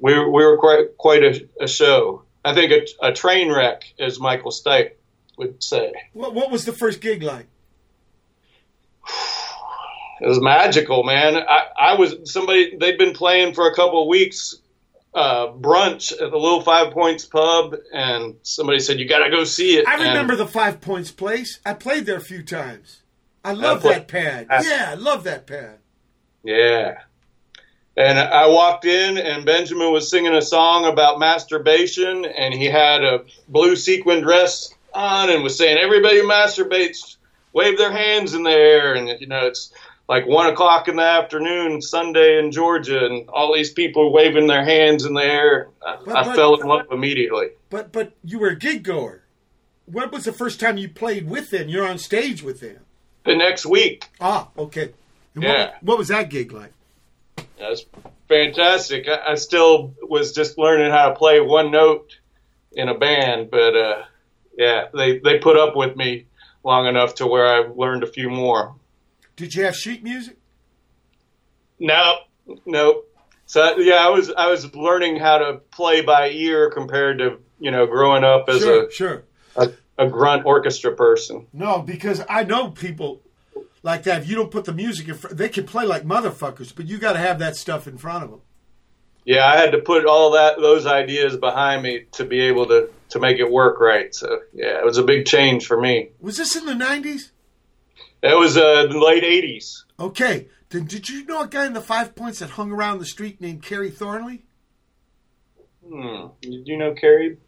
[0.00, 2.22] we were, we were quite quite a, a show.
[2.44, 4.92] I think a, a train wreck, as Michael Stipe
[5.36, 5.92] would say.
[6.12, 7.46] What what was the first gig like?
[10.22, 11.34] It was magical, man.
[11.34, 14.54] I, I was somebody they'd been playing for a couple of weeks
[15.14, 19.44] uh, brunch at the Little Five Points pub, and somebody said you got to go
[19.44, 19.88] see it.
[19.88, 21.58] I And remember the Five Points place.
[21.64, 22.99] I played there a few times.
[23.44, 24.46] I love that pad.
[24.50, 25.78] I- Yeah, I love that pad.
[26.42, 26.98] Yeah.
[27.96, 33.02] And I walked in, and Benjamin was singing a song about masturbation, and he had
[33.02, 37.16] a blue sequin dress on and was saying, Everybody masturbates,
[37.52, 38.94] wave their hands in the air.
[38.94, 39.72] And, you know, it's
[40.08, 44.64] like one o'clock in the afternoon, Sunday in Georgia, and all these people waving their
[44.64, 45.68] hands in the air.
[45.86, 47.48] I, But- I but- fell in love immediately.
[47.70, 49.24] But but you were a gig goer.
[49.86, 51.68] When was the first time you played with them?
[51.68, 52.78] You're on stage with them.
[53.30, 54.90] The next week, Ah, okay.
[55.34, 55.64] And Yeah.
[55.64, 56.72] What, what was that gig like?
[57.58, 57.84] That's
[58.28, 59.06] fantastic.
[59.08, 62.16] I, I still was just learning how to play one note
[62.72, 64.02] in a band, but uh,
[64.56, 66.26] yeah, they they put up with me
[66.64, 68.74] long enough to where I learned a few more.
[69.36, 70.36] Did you have sheet music?
[71.78, 72.16] No,
[72.66, 73.02] no.
[73.46, 77.70] So yeah, I was I was learning how to play by ear compared to you
[77.70, 79.12] know growing up as sure, sure.
[79.12, 79.22] a, a
[80.00, 81.46] a grunt orchestra person.
[81.52, 83.20] No, because I know people
[83.82, 84.22] like that.
[84.22, 86.98] If you don't put the music in front, they can play like motherfuckers, but you
[86.98, 88.40] got to have that stuff in front of them.
[89.26, 92.90] Yeah, I had to put all that those ideas behind me to be able to
[93.10, 94.12] to make it work right.
[94.14, 96.10] So yeah, it was a big change for me.
[96.18, 97.30] Was this in the '90s?
[98.22, 99.84] It was uh, the late '80s.
[100.00, 100.48] Okay.
[100.70, 103.40] Then did you know a guy in the Five Points that hung around the street
[103.40, 104.44] named Kerry Thornley?
[105.86, 106.28] Hmm.
[106.40, 107.38] Did you know Kerry?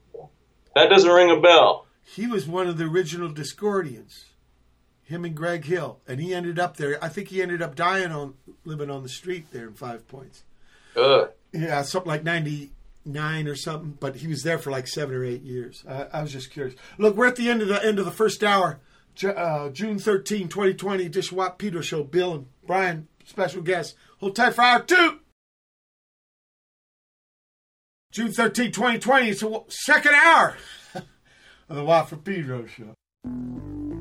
[0.75, 1.87] That doesn't ring a bell.
[2.15, 4.25] He was one of the original Discordians.
[5.05, 7.03] Him and Greg Hill, and he ended up there.
[7.03, 8.35] I think he ended up dying on
[8.65, 10.45] living on the street there in Five Points.
[10.97, 11.31] Ugh.
[11.53, 12.73] Yeah, something like ninety
[13.05, 13.97] nine or something.
[13.99, 15.85] But he was there for like seven or eight years.
[15.89, 16.77] I, I was just curious.
[16.99, 18.81] Look, we're at the end of the end of the first hour.
[19.23, 22.05] Uh, June 13, 2020, Dish Watt Peter Show.
[22.05, 23.95] Bill and Brian, special guests.
[24.19, 25.19] Hold tight for hour two.
[28.13, 30.57] June 13, 2020, it's the second hour
[31.73, 33.92] of the for Pedro Show.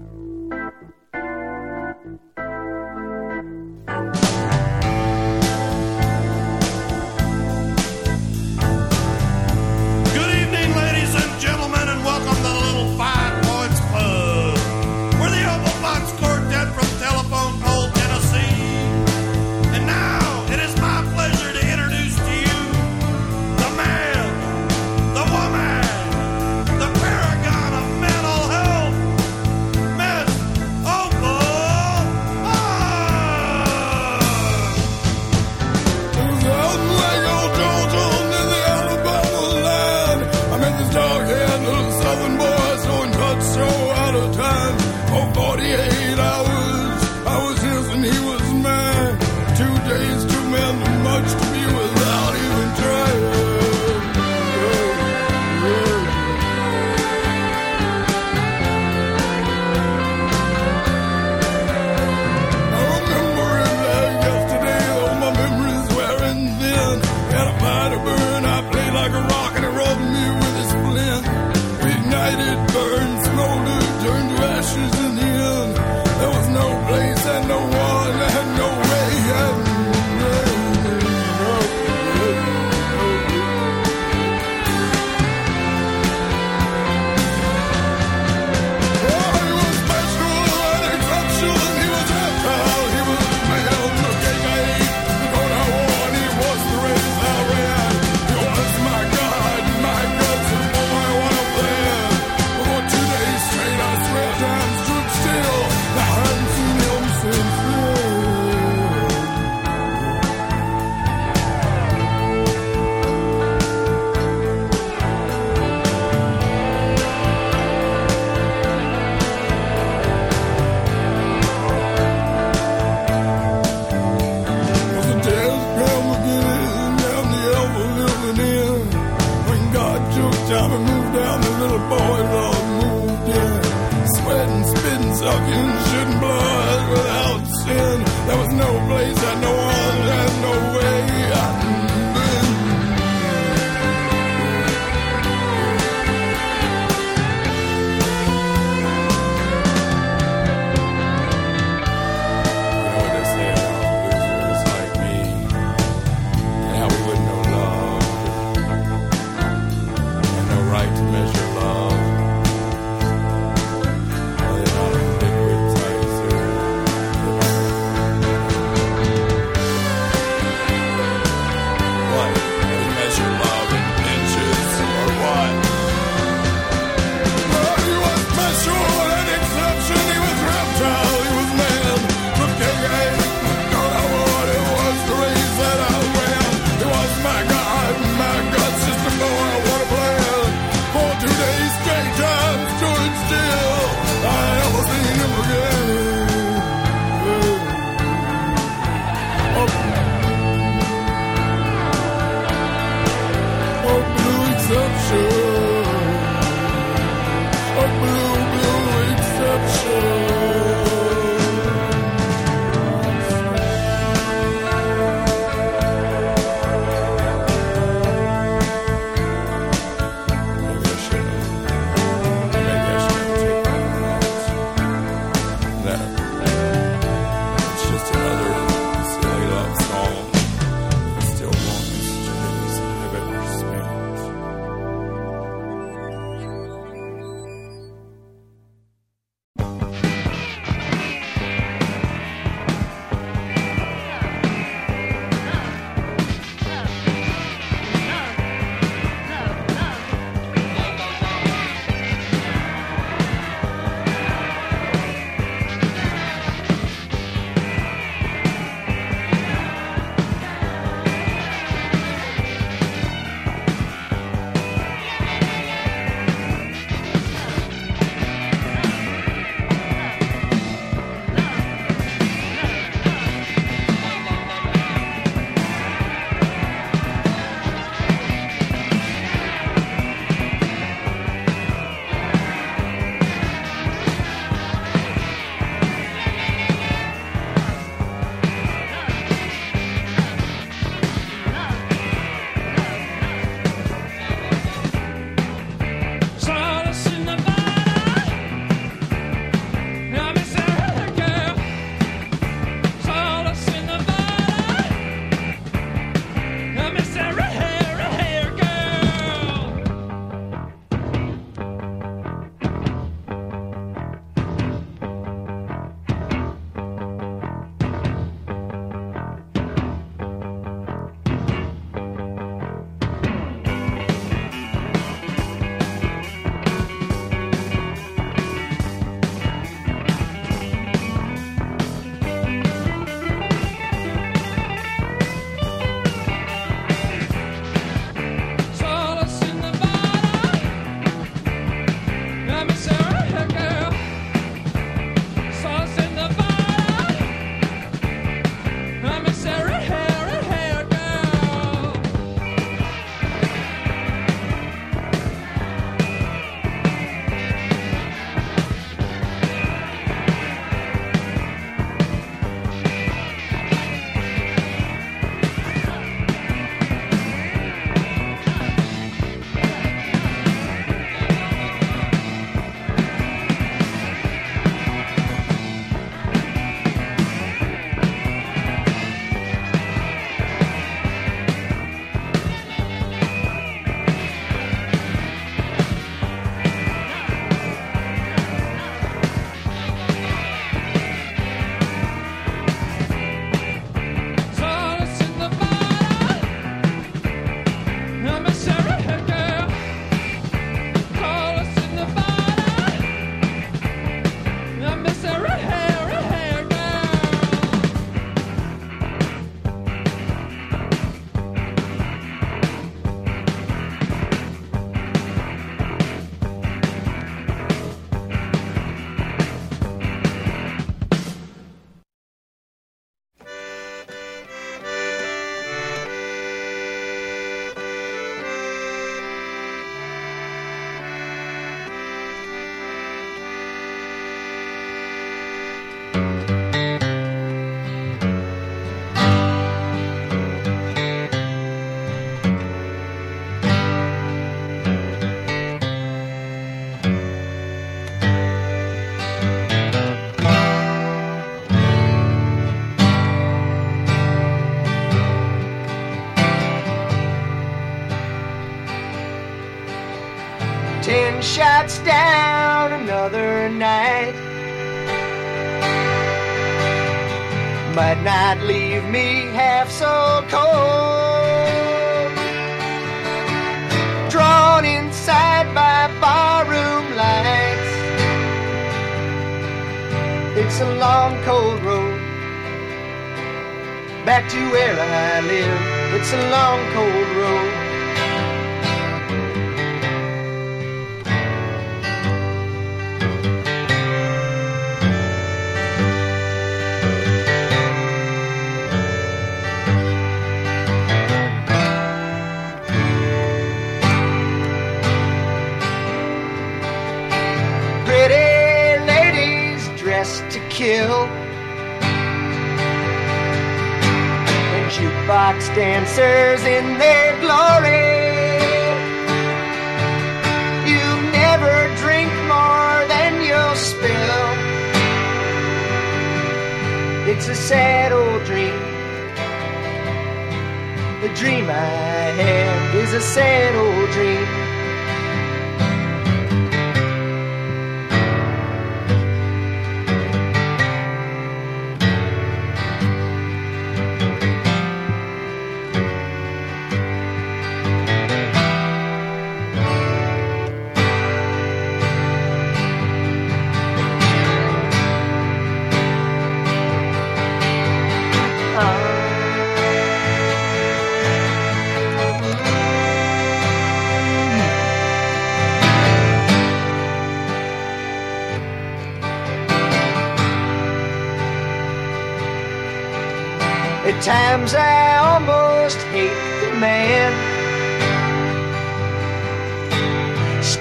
[486.21, 487.10] It's a long, cold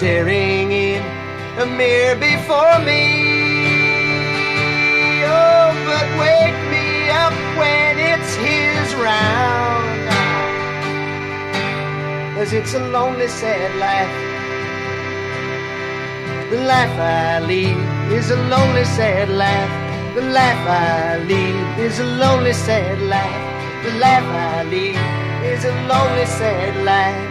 [0.01, 1.03] staring in
[1.61, 3.05] a mirror before me.
[5.29, 10.01] Oh, but wake me up when it's his round.
[12.35, 14.17] Cause it's a lonely, sad life.
[16.49, 17.77] The life I lead
[18.11, 19.75] is a lonely, sad life.
[20.15, 23.43] The life I lead is a lonely, sad life.
[23.85, 24.97] The life I lead
[25.45, 27.30] is a lonely, sad life.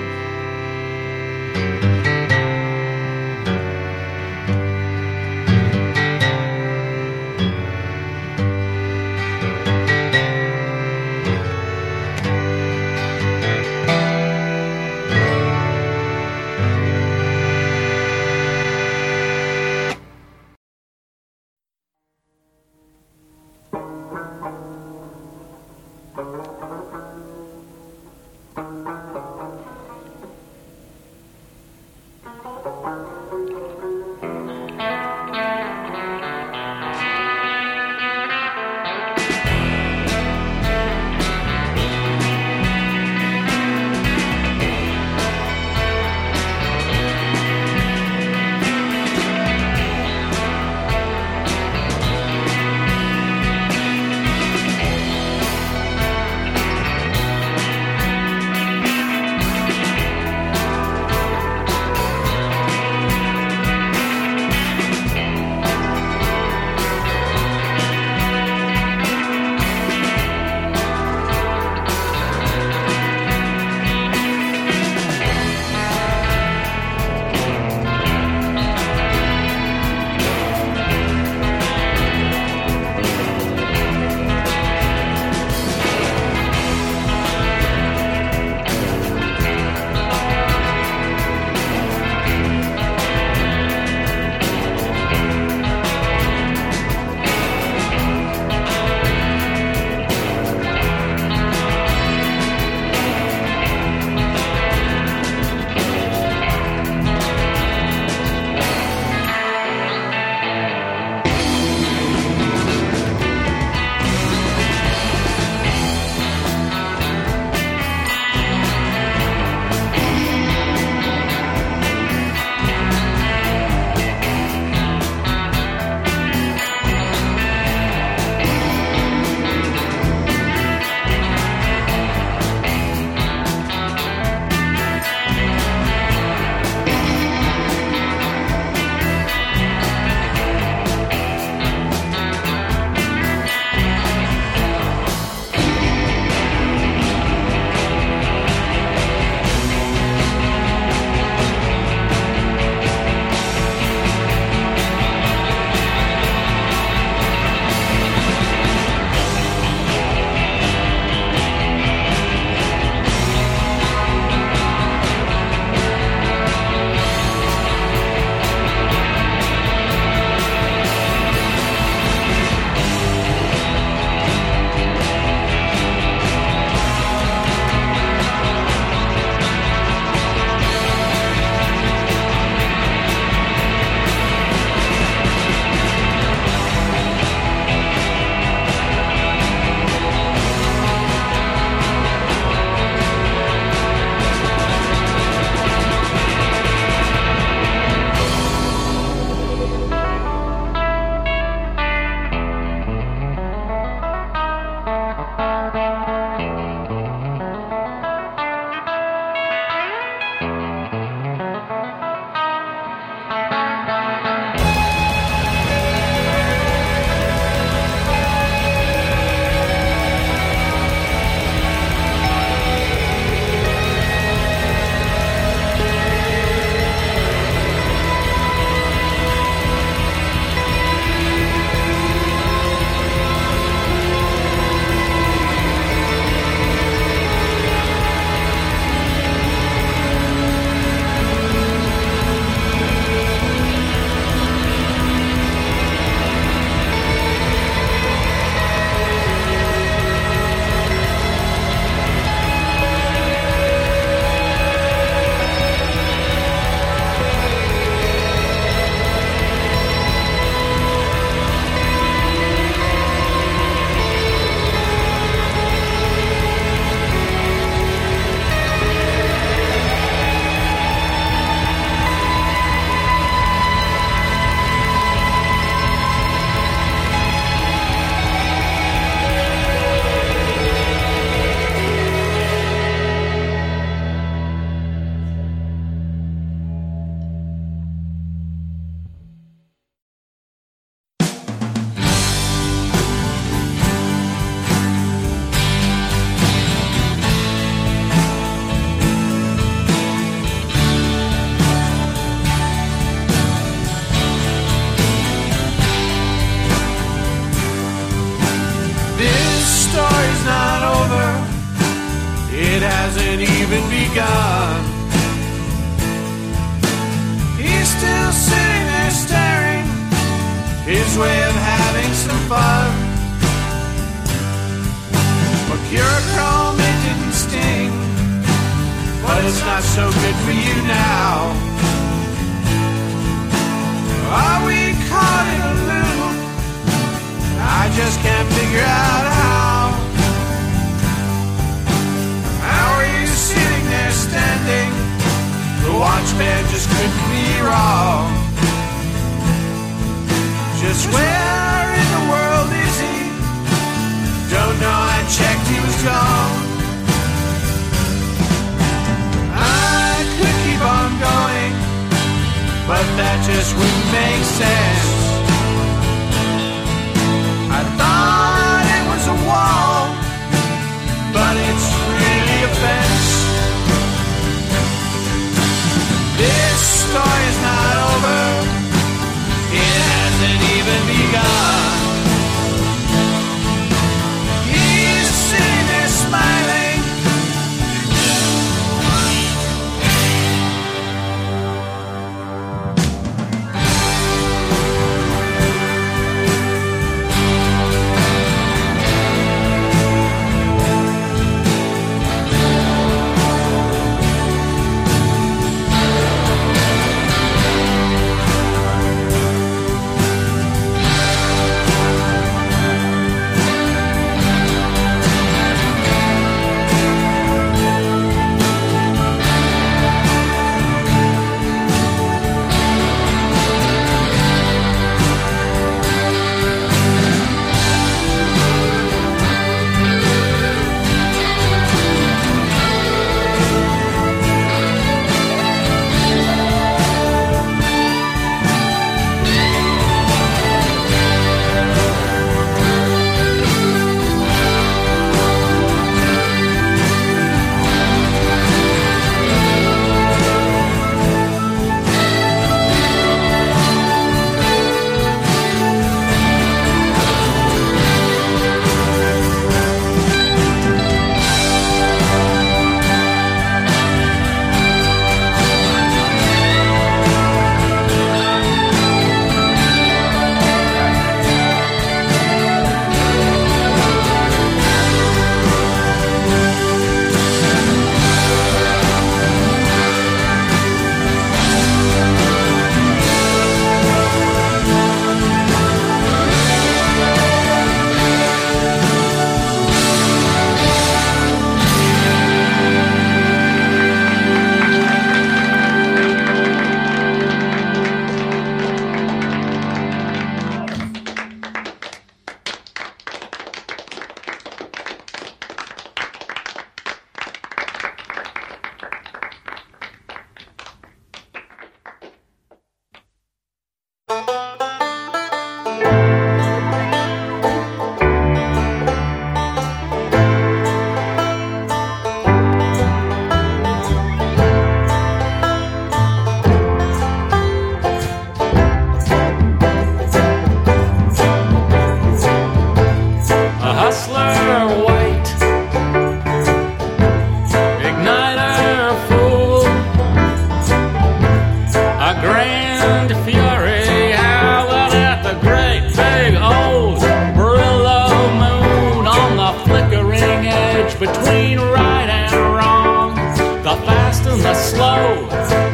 [554.62, 555.89] the slow.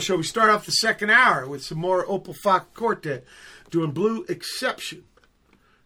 [0.00, 0.16] Show.
[0.16, 3.24] We start off the second hour with some more Opal Foxx Quartet
[3.70, 5.04] doing Blue Exception.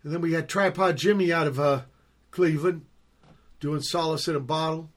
[0.03, 1.83] And then we had Tripod Jimmie out of uh,
[2.31, 2.85] Cleveland
[3.61, 4.91] doing Solace in a Bottle.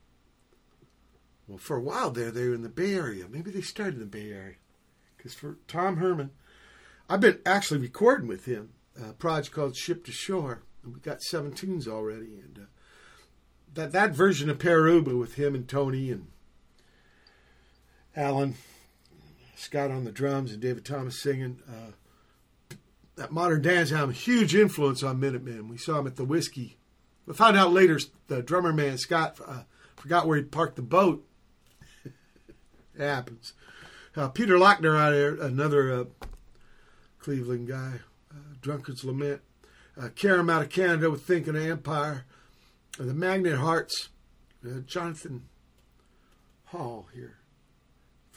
[1.48, 3.26] Well, for a while there, they were in the Bay Area.
[3.30, 4.56] Maybe they started in the Bay Area.
[5.16, 6.32] Because for Tom Herman,
[7.10, 8.72] I've been actually recording with him
[9.02, 10.64] a project called Ship to Shore.
[10.84, 12.40] And we got seven tunes already.
[12.40, 12.66] And uh,
[13.74, 16.28] that, that version of Pere Ubu with him and Tony and
[18.16, 18.56] Alan,
[19.58, 21.60] Scott on the drums, and David Thomas singing.
[21.68, 22.76] Uh,
[23.16, 25.68] that modern dance had a huge influence on Minutemen.
[25.68, 26.78] We saw him at the Whiskey.
[27.26, 29.64] We found out later the drummer man Scott uh,
[29.96, 31.26] forgot where he parked the boat.
[32.06, 32.14] it
[32.98, 33.54] happens.
[34.16, 36.04] Uh, Peter Laughner out there, another uh,
[37.20, 37.94] Cleveland guy.
[38.32, 39.42] Uh, Drunkard's Lament.
[40.00, 42.26] Uh, Carrom out of Canada with Thinking Empire.
[43.00, 44.10] Uh, the Magnet Hearts.
[44.86, 45.44] Jonathan
[46.66, 47.37] Hall here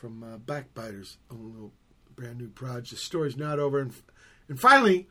[0.00, 1.72] from uh, Backbiters, a little
[2.16, 2.90] brand new project.
[2.90, 3.92] The story's not over, and
[4.48, 5.08] and finally,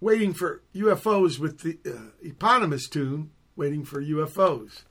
[0.00, 4.82] waiting for UFOs with the uh, eponymous tune, waiting for UFOs.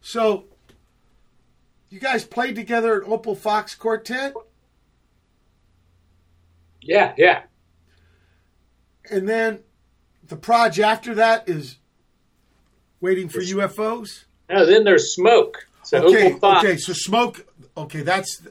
[0.00, 0.44] So,
[1.90, 4.34] you guys played together at Opal Foxx Quartet,
[6.80, 7.42] Yeah, yeah.
[9.10, 9.60] and then
[10.26, 11.78] the project after that is
[13.00, 14.24] waiting for UFOs.
[14.48, 15.66] No, then there's smoke.
[15.82, 16.64] So okay, Opal Foxx.
[16.64, 17.46] okay, so smoke.
[17.76, 18.42] Okay, that's.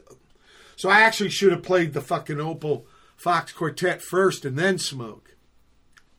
[0.76, 2.86] So I actually should have played the fucking Opal
[3.16, 5.36] Foxx Quartet first and then smoke.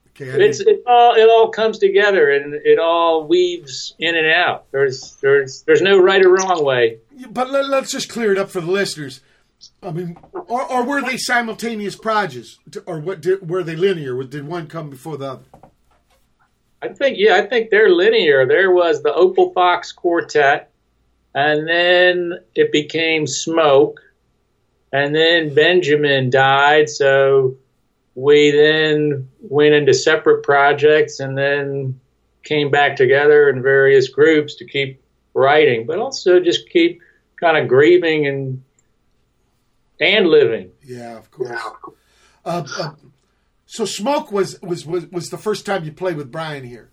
[0.09, 4.71] Okay, It's it all it all comes together and it all weaves in and out.
[4.71, 6.99] There's there's there's no right or wrong way.
[7.29, 9.19] but let, us just clear it up for the listeners.
[9.83, 13.21] I mean, or, or were they simultaneous projects, or what?
[13.21, 14.21] Did, were they linear?
[14.23, 15.43] Did one come before the other?
[16.81, 18.45] I think yeah, I think they're linear.
[18.45, 20.71] There was the Opal Foxx Quartet,
[21.35, 23.99] and then it became Smoke,
[24.91, 27.57] and then Benjamin died, so
[28.15, 31.99] we then went into separate projects, and then
[32.43, 35.03] came back together in various groups to keep
[35.33, 37.01] writing, but also just keep
[37.39, 38.63] kind of grieving and
[39.99, 40.71] and living.
[40.83, 41.61] Yeah, of course.
[42.45, 42.91] Uh, uh,
[43.65, 46.89] so smoke was, was was was the first time you played with Brian here.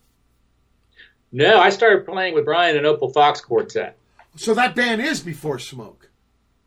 [1.30, 3.96] No, I started playing with Brian in Opal Foxx Quartet.
[4.36, 6.10] So that band is before smoke.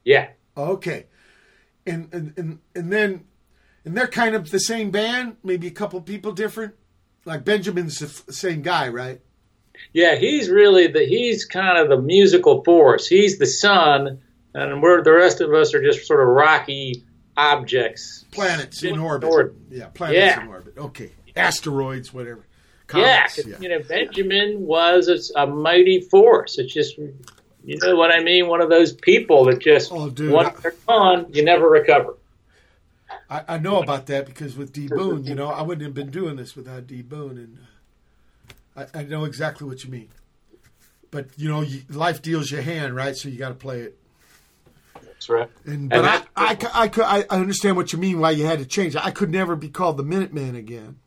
[0.04, 0.30] Yeah.
[0.58, 1.08] Okay,
[1.86, 3.26] and and and, and then
[3.84, 6.76] and they're kind of the same band, maybe a couple people different.
[7.26, 9.20] Like Benjamin's the f- same guy, right?
[9.94, 13.08] Yeah, he's really the he's kind of the musical force.
[13.08, 14.22] He's the sun,
[14.54, 17.04] and we're the rest of us are just sort of rocky
[17.36, 18.24] objects.
[18.32, 19.30] Planets in In orbit.
[19.30, 19.54] orbit.
[19.70, 20.42] Yeah, planets Yeah.
[20.44, 20.78] in orbit.
[20.78, 22.46] Okay, asteroids, whatever.
[22.94, 26.58] Yeah, 'cause, you know, Benjamin was a, a mighty force.
[26.60, 26.98] It's just,
[27.66, 28.48] you know what I mean?
[28.48, 32.16] One of those people that just Oh, dude, once I- they're gone, you never recover.
[33.30, 36.12] I, I know about that because with D Boon, you know, I wouldn't have been
[36.12, 37.58] doing this without D Boon, and
[38.78, 40.10] uh, I, I know exactly what you mean.
[41.12, 43.16] But you know, you, life deals you a hand, right?
[43.16, 43.98] So you got to play it.
[45.02, 45.50] That's right.
[45.66, 48.20] And but And I, that- I, cou- I, cou- I, I understand what you mean.
[48.20, 48.96] Why you had to change.
[48.96, 50.98] I could never be called the Minuteman again.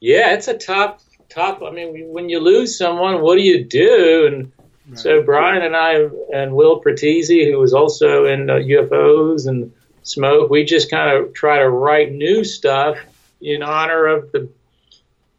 [0.00, 1.62] Yeah, it's a top top.
[1.62, 4.26] I mean, when you lose someone, what do you do?
[4.32, 4.52] And
[4.94, 10.48] so Brian and I and Will Pratisi, who was also in uh, UFOs and Smoke,
[10.48, 12.96] we just kind of try to write new stuff
[13.40, 14.48] in honor of the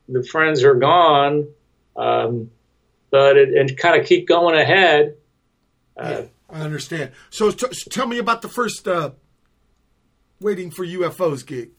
[0.07, 1.47] the friends are gone,
[1.95, 2.51] um,
[3.11, 5.15] but it, and kind of keep going ahead.
[5.95, 7.11] Uh, I understand.
[7.29, 9.11] So t- tell me about the first uh,
[10.39, 11.71] waiting for UFOs gig.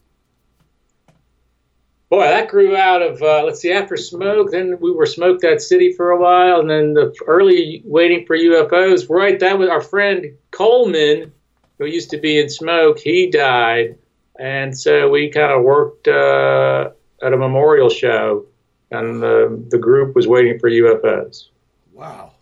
[2.11, 3.71] Boy, that grew out of uh, let's see.
[3.71, 7.81] After Smoke, then we were Smoke that city for a while, and then the early
[7.85, 9.09] waiting for UFOs.
[9.09, 11.31] Right, that was our friend Coleman,
[11.77, 12.99] who used to be in Smoke.
[12.99, 13.97] He died,
[14.37, 16.89] and so we kind of worked uh,
[17.23, 18.45] at a memorial show,
[18.91, 21.47] and the the group was waiting for UFOs.
[21.93, 22.33] Wow.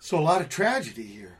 [0.00, 1.38] So a lot of tragedy here.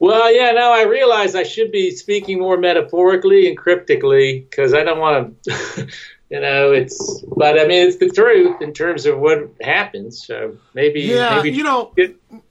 [0.00, 4.84] Well, yeah, now I realize I should be speaking more metaphorically and cryptically because I
[4.84, 5.88] don't want to,
[6.30, 10.24] you know, it's, but I mean, it's the truth in terms of what happens.
[10.24, 11.92] So maybe, Yeah, maybe you know,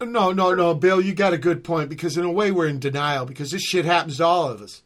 [0.02, 2.80] no, no, no, Bill, you got a good point because in a way we're in
[2.80, 4.82] denial because this shit happens to all of us.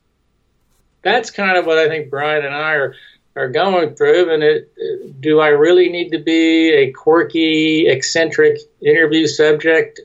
[1.01, 2.95] that's kind of what I think Brian and I are,
[3.35, 4.31] are going through.
[4.31, 9.99] And it, do I really need to be a quirky, eccentric interview subject?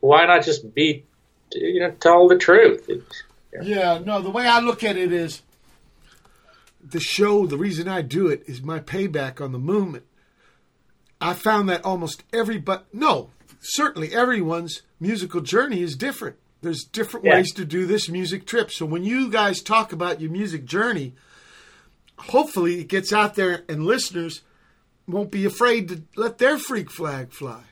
[0.00, 1.04] Why not just be,
[1.52, 2.88] you know, tell the truth?
[3.62, 5.42] Yeah, no, the way I look at it is
[6.82, 10.04] the show, the reason I do it is my payback on the movement.
[11.20, 16.36] I found that almost every but no, certainly everyone's musical journey is different.
[16.62, 17.36] There's different Yeah.
[17.36, 18.70] ways to do this music trip.
[18.70, 21.14] So when you guys talk about your music journey,
[22.18, 24.42] hopefully it gets out there and listeners
[25.06, 27.62] won't be afraid to let their freak flag fly.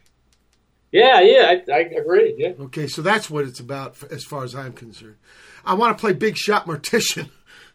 [0.90, 2.35] Yeah, yeah, I, I agree.
[2.39, 2.52] Yeah.
[2.60, 5.16] Okay, so that's what it's about as far as I'm concerned.
[5.65, 7.28] I want to play Big Shot Mortician.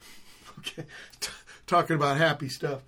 [0.59, 0.85] okay,
[1.19, 1.29] T-
[1.67, 2.81] talking about happy stuff.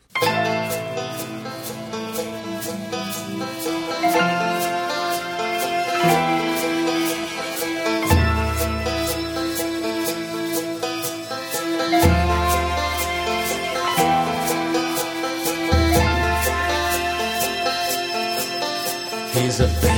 [19.36, 19.95] He's a big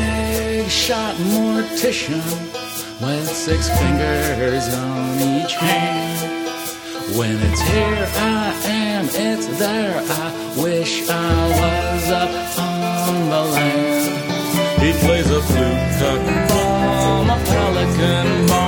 [0.88, 2.24] shot mortician
[3.02, 6.48] with six fingers on each hand.
[7.18, 10.02] When it's here, I am, it's there.
[10.02, 14.82] I wish I was up on the land.
[14.82, 18.67] He plays a flute from a pelican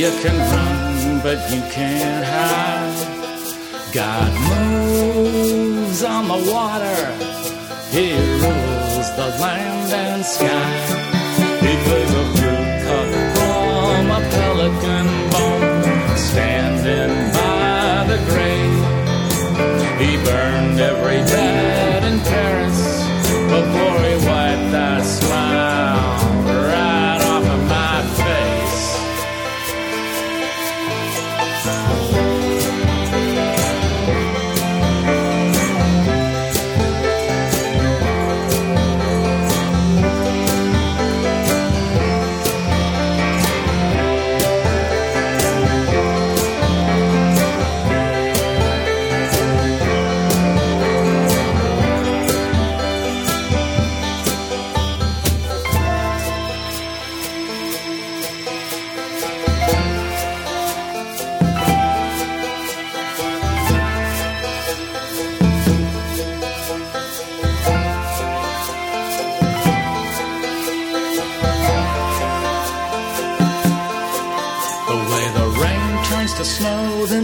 [0.00, 3.92] You can run, but you can't hide.
[3.92, 7.00] God moves on the water.
[7.90, 11.20] He rules the land and sky.
[11.60, 12.39] He plays a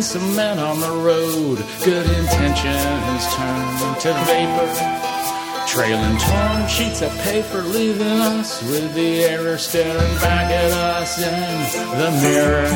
[0.07, 1.59] some men on the road.
[1.85, 4.71] Good intentions turned to vapor.
[5.67, 11.35] Trailing torn sheets of paper, leaving us with the error staring back at us in
[11.99, 12.69] the mirror.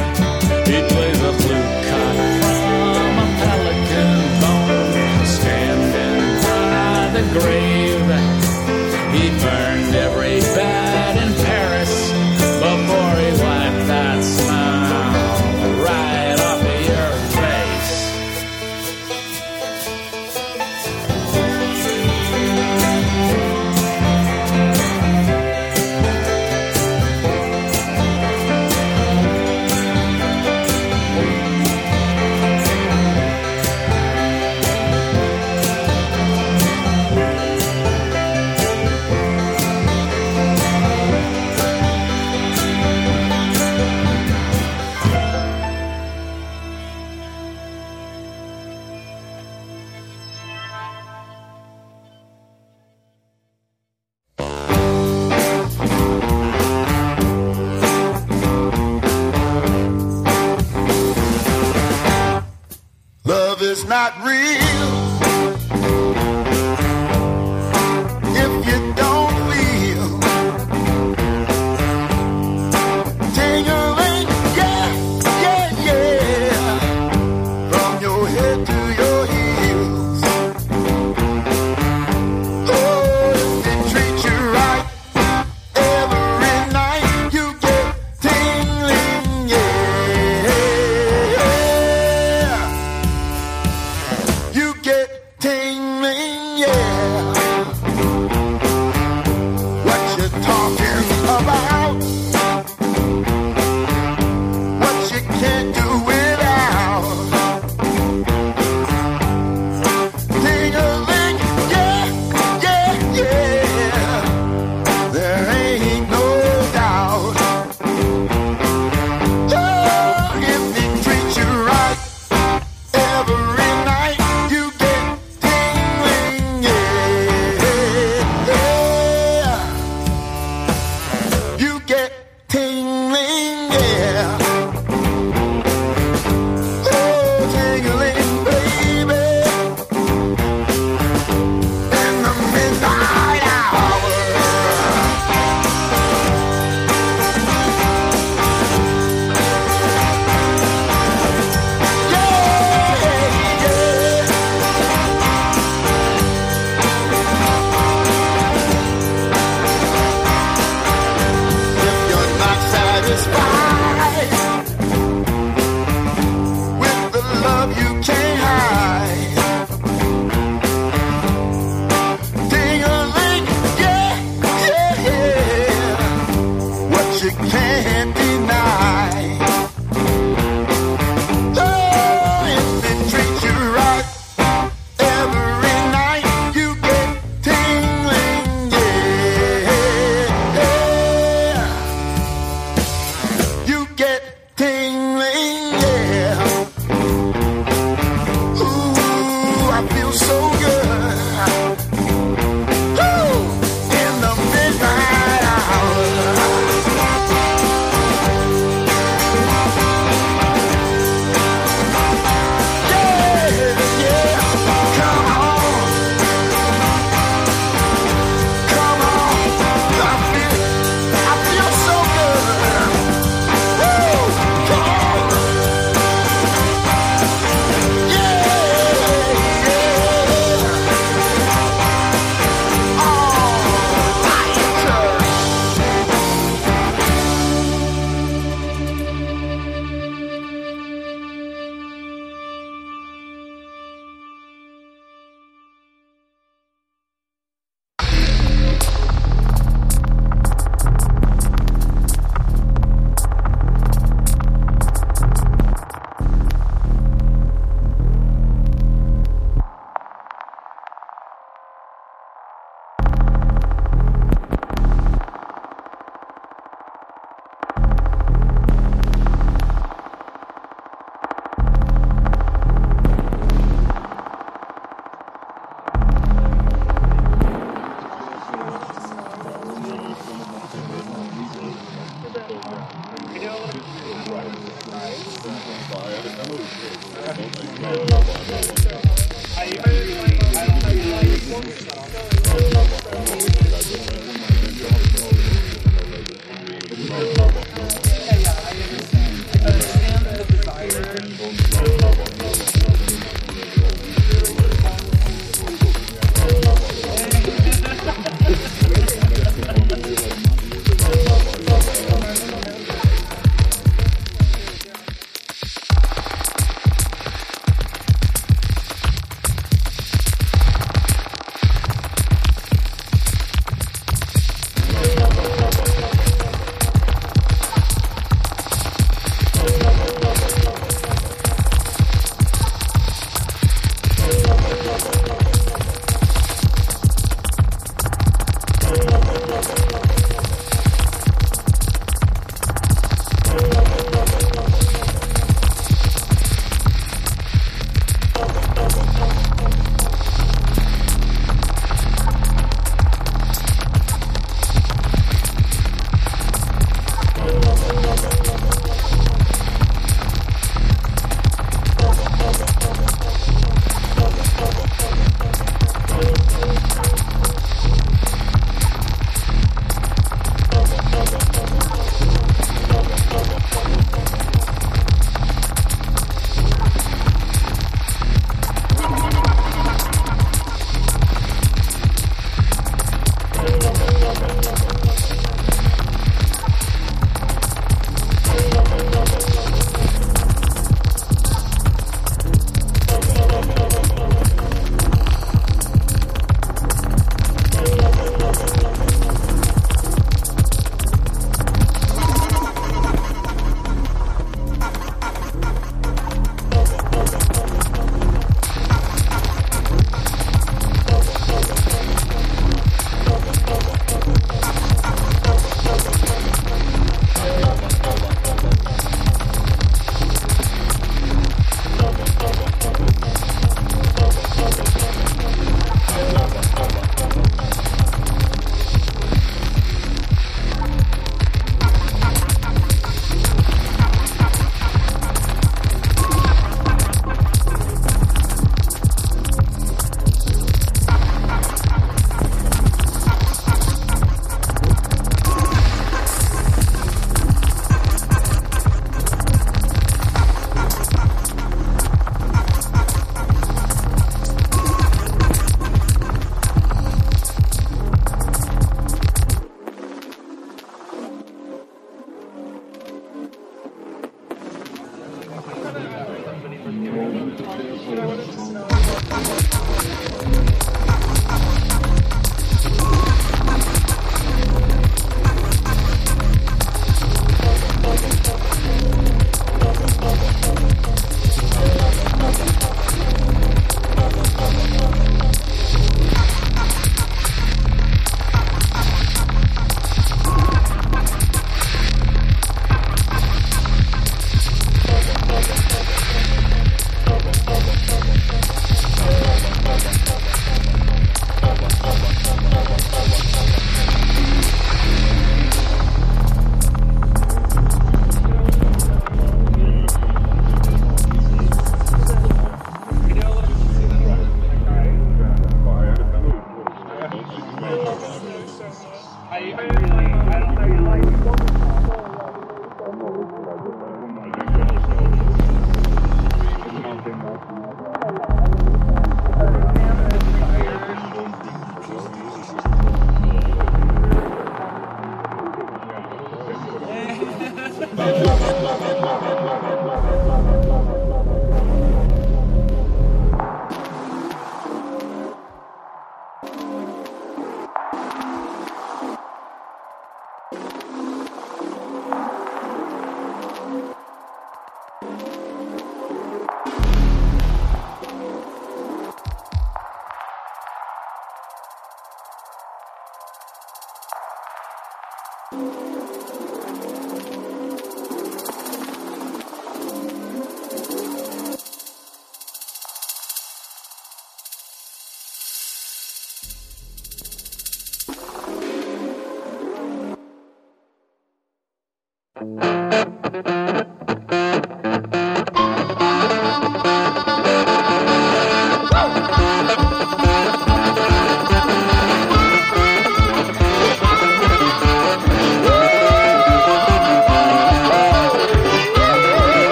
[0.66, 2.16] He plays a blue cut
[2.98, 8.11] from a pelican bone, standing by the grave.
[9.15, 10.80] He burned every bag.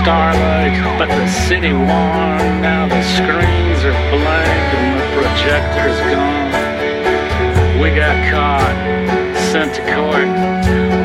[0.00, 2.40] Starlight, but the city won.
[2.64, 6.52] Now the screens are blank and the projector's gone.
[7.80, 8.76] We got caught,
[9.52, 10.32] sent to court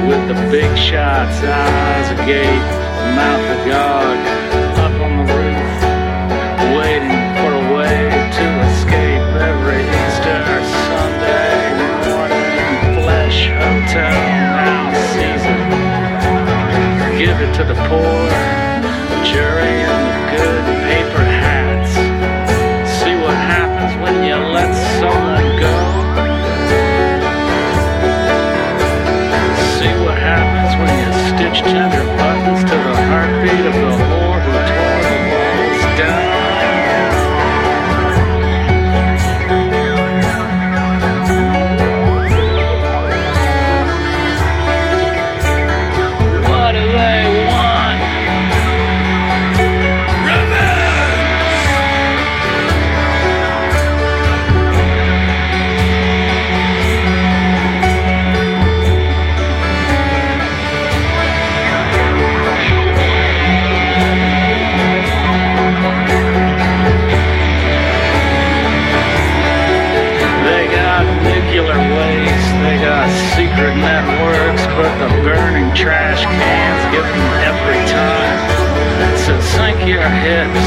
[0.07, 2.67] with the big shots, eyes agape,
[3.19, 4.17] mouth agog,
[4.79, 5.75] up on the roof,
[6.79, 7.99] waiting for a way
[8.39, 10.43] to escape every Easter
[10.87, 11.51] Sunday
[12.07, 13.03] morning.
[13.03, 14.15] Flesh hotel
[14.63, 15.85] now season
[17.17, 18.74] give it to the poor,
[19.31, 21.91] jury and the good paper hats.
[22.99, 25.77] See what happens when you let someone go.
[29.77, 31.59] See what happens when you stitch
[79.87, 80.65] your hips,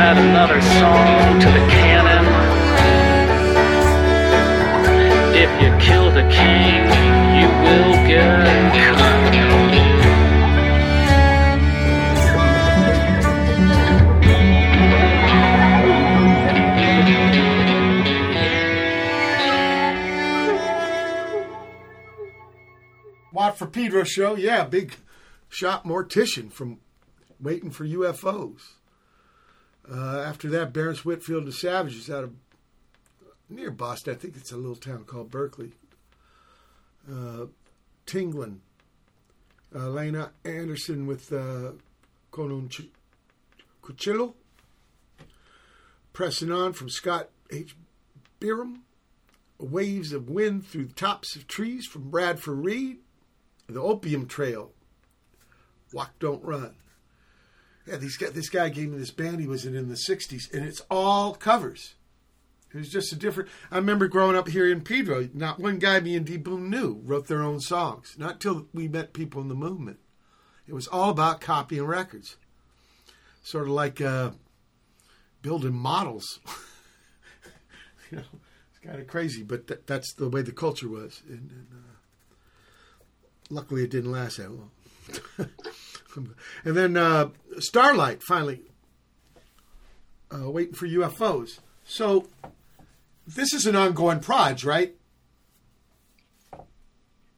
[0.00, 2.24] add another song to the canon.
[5.34, 6.84] If you kill the king,
[7.38, 9.12] you will get cut.
[23.32, 24.36] Watt for Pedro show.
[24.36, 24.94] Yeah, big
[25.48, 26.78] shot mortician from
[27.42, 28.60] Waiting for UFOs.
[29.90, 32.34] Uh, after that, Barrence Whitfield and Savages out of
[33.48, 34.14] near Boston.
[34.14, 35.72] I think it's a little town called Berkeley.
[37.10, 37.46] Uh,
[38.06, 38.58] Tinglin.
[39.74, 41.72] Uh, Lena Andersson with uh,
[42.32, 42.90] Ch-
[43.82, 44.34] Cuchillo.
[46.12, 47.74] Pressing on from Scott H.
[48.40, 48.80] Biram.
[49.58, 52.98] Waves of Wind Through the Tops of Trees from Bradford Reed.
[53.68, 54.72] The Opium Trail.
[55.92, 56.74] Walk Don't Run.
[57.86, 60.64] Yeah, guy, this guy gave me this band he was in in the 60s, and
[60.64, 61.94] it's all covers.
[62.72, 63.50] It was just a different.
[63.70, 67.02] I remember growing up here in Pedro, not one guy me and D Boon knew
[67.04, 68.14] wrote their own songs.
[68.16, 69.98] Not till we met people in the movement.
[70.66, 72.36] It was all about copying records.
[73.42, 74.30] Sort of like uh,
[75.42, 76.40] building models.
[78.10, 78.24] you know,
[78.70, 81.22] it's kind of crazy, but th- that's the way the culture was.
[81.28, 82.34] And, and uh,
[83.50, 84.70] luckily, it didn't last that long.
[86.64, 87.28] and then uh,
[87.58, 88.62] Starlight finally
[90.32, 91.60] uh, waiting for UFOs.
[91.84, 92.26] So
[93.26, 94.94] this is an ongoing proj, right?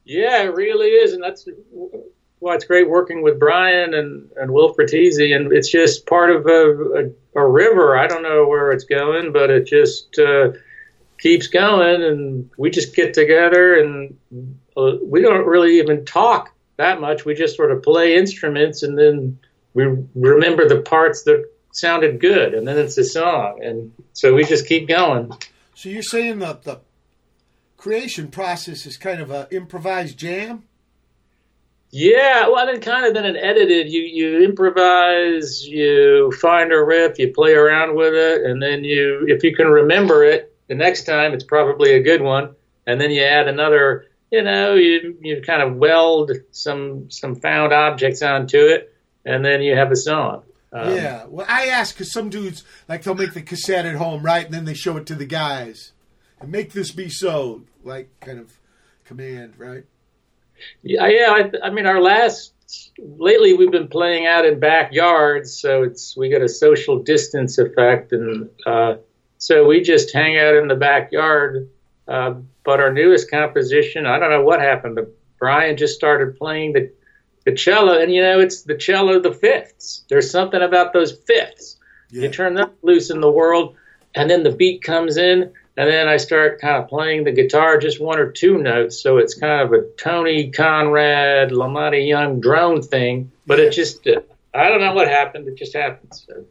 [0.05, 1.49] Yeah, it really is, and that's
[2.39, 6.47] why it's great working with Brian and and Will Fratesi, and it's just part of
[6.47, 7.97] a, a, a river.
[7.97, 10.53] I don't know where it's going, but it just uh,
[11.19, 14.19] keeps going, and we just get together, and
[14.77, 17.25] uh, we don't really even talk that much.
[17.25, 19.39] We just sort of play instruments, and then
[19.75, 19.85] we
[20.15, 24.67] remember the parts that sounded good, and then it's a song, and so we just
[24.67, 25.33] keep going.
[25.75, 26.81] So you're saying that the
[27.77, 30.63] creation process is kind of an improvised jam?
[31.91, 33.93] Yeah, well, then kind of then it edited.
[33.93, 39.27] You you improvise, you find a riff, you play around with it, and then you,
[39.29, 42.55] if you can remember it, the next time it's probably a good one.
[42.87, 47.73] And then you add another, you know, you you kind of weld some some found
[47.73, 48.94] objects onto it,
[49.25, 50.43] and then you have a song.
[50.73, 51.25] Um, yeah.
[51.27, 54.53] Well, I ask because some dudes like they'll make the cassette at home, right, and
[54.53, 55.93] then they show it to the guys
[56.41, 58.59] and make this be so, like kind of
[59.05, 59.85] command, right?
[60.83, 61.31] Yeah, yeah.
[61.31, 62.53] I, I mean, our last
[62.99, 68.13] lately we've been playing out in backyards, so it's we get a social distance effect,
[68.13, 68.97] and uh,
[69.39, 71.69] So we just hang out in the backyard.
[72.09, 72.35] Uh,
[72.65, 76.91] but our newest composition, I don't know what happened, but Brian just started playing the
[77.45, 80.05] the cello, and you know it's the cello the fifths.
[80.09, 81.77] There's something about those fifths.
[82.11, 83.77] You turn them loose in the world,
[84.15, 87.79] and then the beat comes in, and then I start kind of playing the guitar,
[87.79, 89.03] just one or two notes.
[89.03, 93.33] So it's kind of a Tony Conrad, La Monte Young drone thing.
[93.47, 94.21] But it just, uh,
[94.55, 95.49] I don't know what happened.
[95.49, 96.25] It just happens.
[96.29, 96.45] So,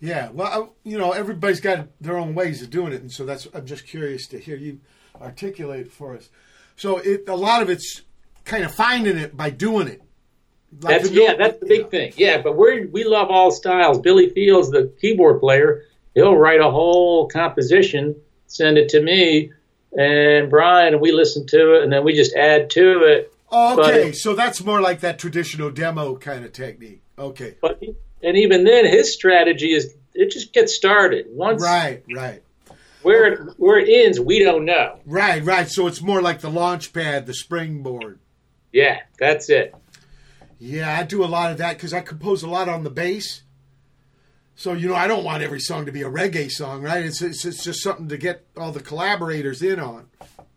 [0.00, 3.26] Yeah, well, I, you know, everybody's got their own ways of doing it, and so
[3.26, 4.80] that's I'm just curious to hear you
[5.20, 6.28] articulate it for us.
[6.76, 8.02] So it a lot of it's
[8.44, 10.02] kind of finding it by doing it.
[10.80, 12.12] Like that's yeah, that's the big thing.
[12.16, 13.98] Yeah, but we we love all styles.
[14.00, 15.84] Billy Fields, the keyboard player,
[16.14, 18.14] he'll write a whole composition,
[18.46, 19.52] send it to me
[19.96, 23.32] and Brian, and we listen to it, and then we just add to it.
[23.50, 27.00] Oh, okay, it- so that's more like that traditional demo kind of technique.
[27.18, 27.82] Okay, But
[28.22, 31.26] and even then, his strategy is it just gets started.
[31.30, 32.42] Once right, right,
[33.02, 34.98] where it, where it ends, we don't know.
[35.06, 35.68] right, right.
[35.70, 38.18] So it's more like the launch pad, the springboard.
[38.72, 39.74] Yeah, that's it.
[40.58, 43.42] Yeah, I do a lot of that because I compose a lot on the bass.
[44.54, 47.04] So you know, I don't want every song to be a reggae song, right?
[47.04, 50.08] It's it's, it's just something to get all the collaborators in on.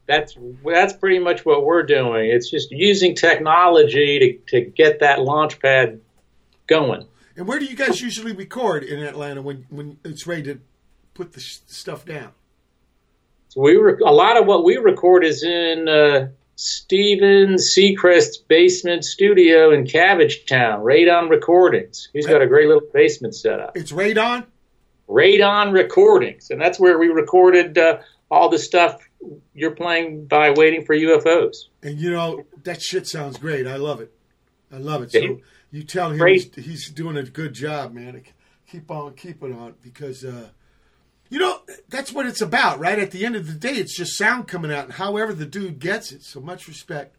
[0.07, 2.29] That's that's pretty much what we're doing.
[2.29, 5.99] It's just using technology to to get that launch pad
[6.67, 7.05] going.
[7.35, 10.59] And where do you guys usually record in Atlanta when when it's ready to
[11.13, 12.31] put the sh- stuff down?
[13.49, 19.05] So we rec- a lot of what we record is in uh, Steven Seacrest's basement
[19.05, 22.09] studio in Cabbagetown, Radon Recordings.
[22.11, 23.77] He's got a great little basement setup.
[23.77, 24.45] It's Radon.
[25.07, 27.99] Radon Recordings, and that's where we recorded uh,
[28.29, 28.99] all the stuff
[29.53, 31.67] you're playing by Waiting for UFOs.
[31.81, 33.65] And you know that shit sounds great.
[33.65, 34.11] I love it.
[34.69, 35.13] I love it.
[35.13, 35.39] So
[35.71, 38.21] you tell him he's, he's doing a good job, man.
[38.69, 40.49] Keep on keeping on because uh,
[41.29, 42.99] you know that's what it's about, right?
[42.99, 45.79] At the end of the day, it's just sound coming out, and however the dude
[45.79, 46.23] gets it.
[46.23, 47.15] So much respect.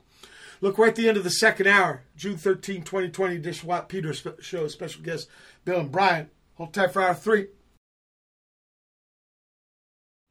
[0.61, 4.13] Look, we're at the end of the second hour, June 13, 2020, Dish Watt Peter
[4.13, 4.69] show.
[4.69, 5.29] Special guest
[5.65, 6.29] Bill and Brian.
[6.55, 7.47] Hold tight for hour three.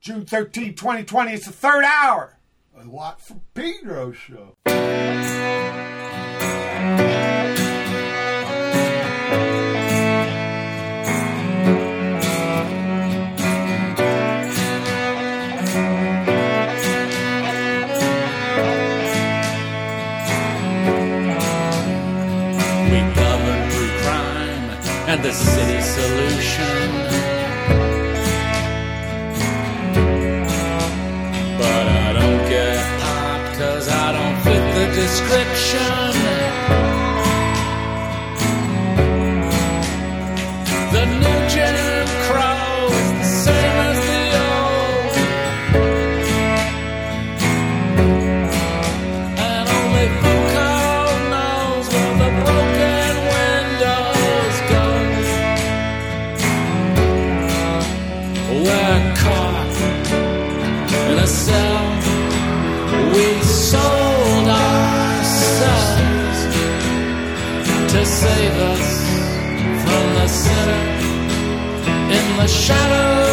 [0.02, 1.34] June 13, 2020.
[1.34, 2.38] It's the third hour.
[2.78, 4.56] A Watt from Pedro show.
[25.22, 26.99] The city solution.
[72.72, 73.29] In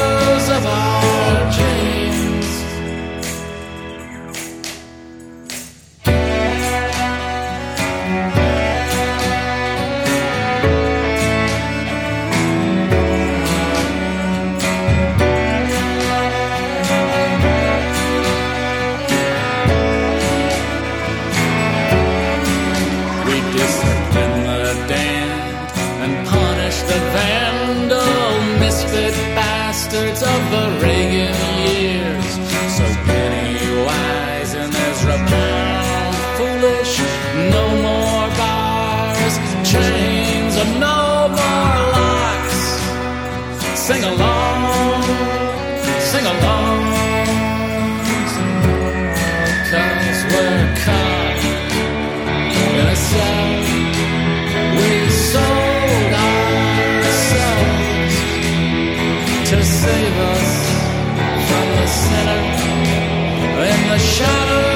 [63.97, 64.76] in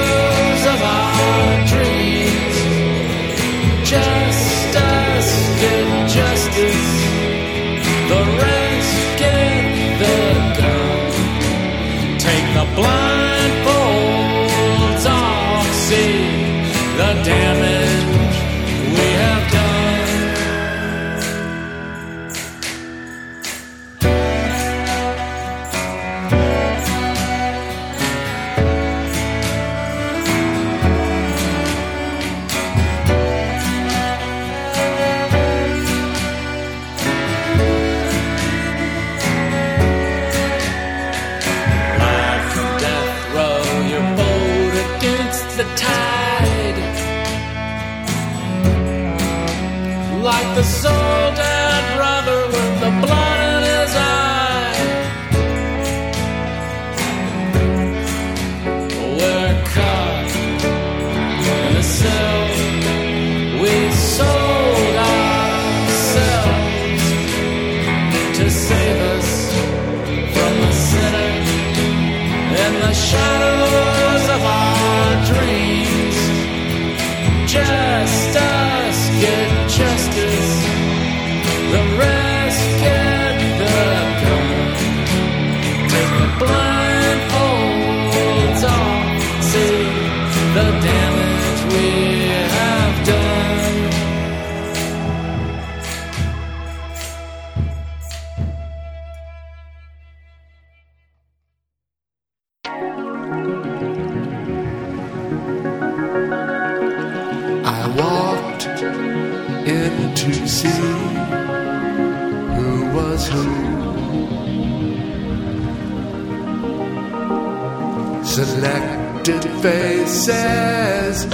[120.31, 121.25] says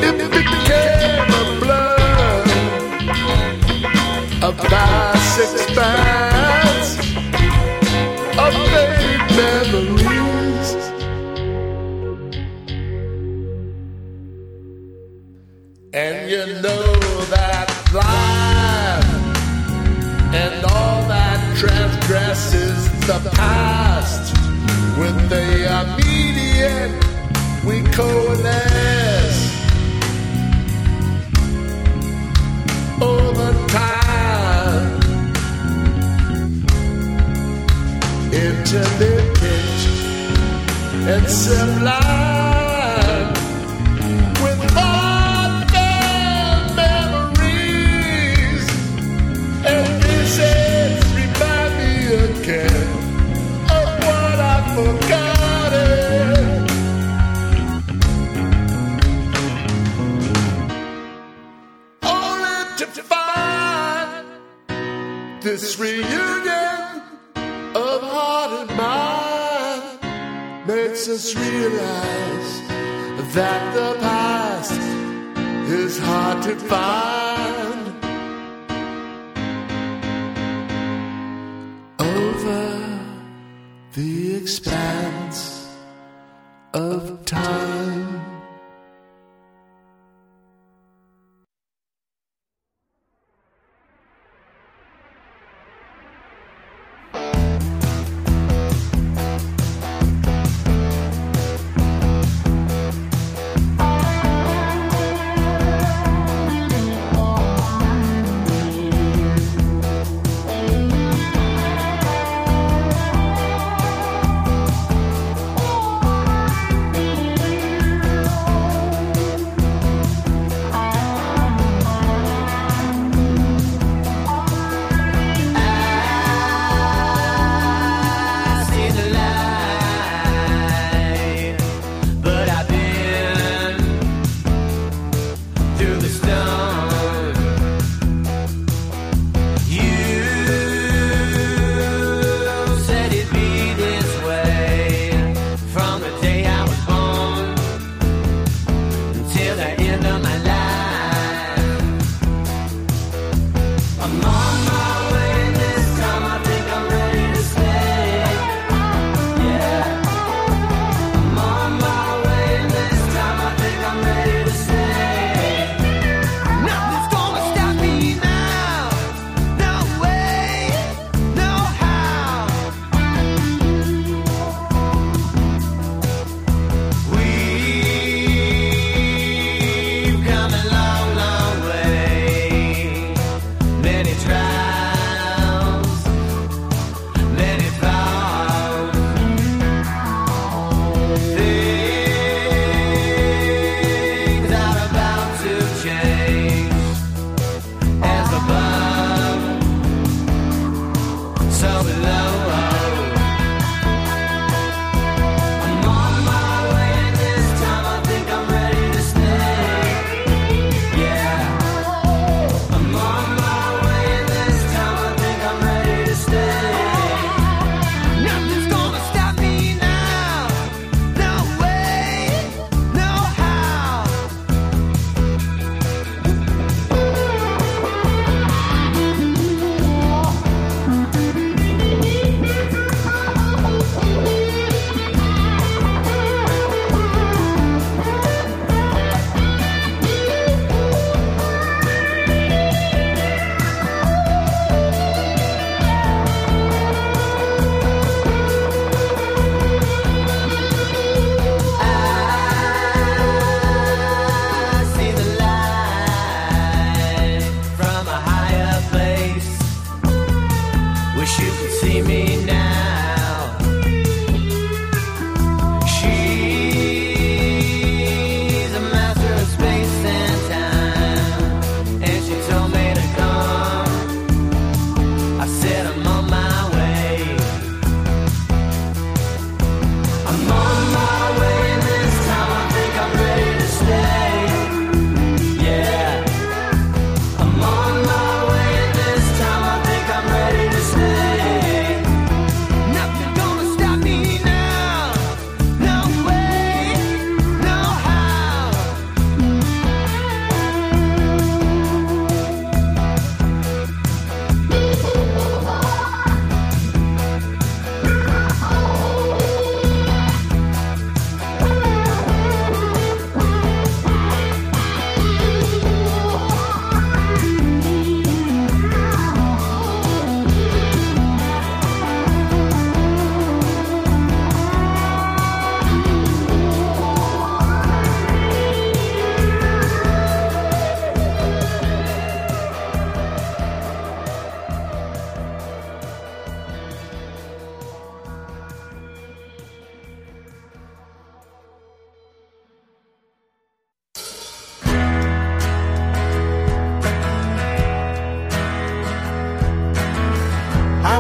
[0.08, 2.44] It became a blur
[4.48, 6.09] of five, six, five.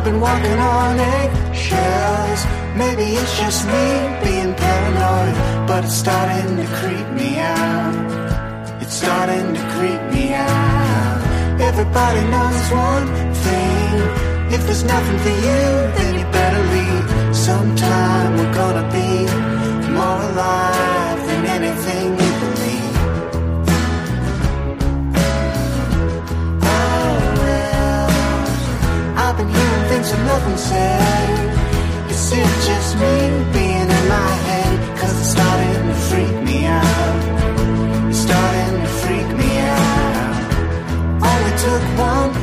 [0.10, 2.42] Been walking on eggshells.
[2.76, 3.88] Maybe it's just me
[4.24, 5.36] being paranoid,
[5.68, 8.82] but it's starting to creep me out.
[8.82, 11.20] It's starting to creep me out.
[11.70, 13.08] Everybody knows one
[13.46, 13.94] thing.
[14.56, 15.62] If there's nothing for you,
[15.98, 17.36] then you better leave.
[17.36, 19.12] Sometime we're gonna be
[20.00, 22.29] more alive than anything
[30.10, 32.10] things that nothing said.
[32.10, 33.16] Is it just me
[33.54, 34.98] being in my head?
[34.98, 38.10] Cause it's starting to freak me out.
[38.10, 40.36] It's starting to freak me out.
[41.30, 42.39] Only took one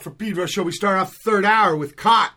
[0.00, 0.62] For Pedro Show.
[0.62, 2.32] We start off third hour with Caught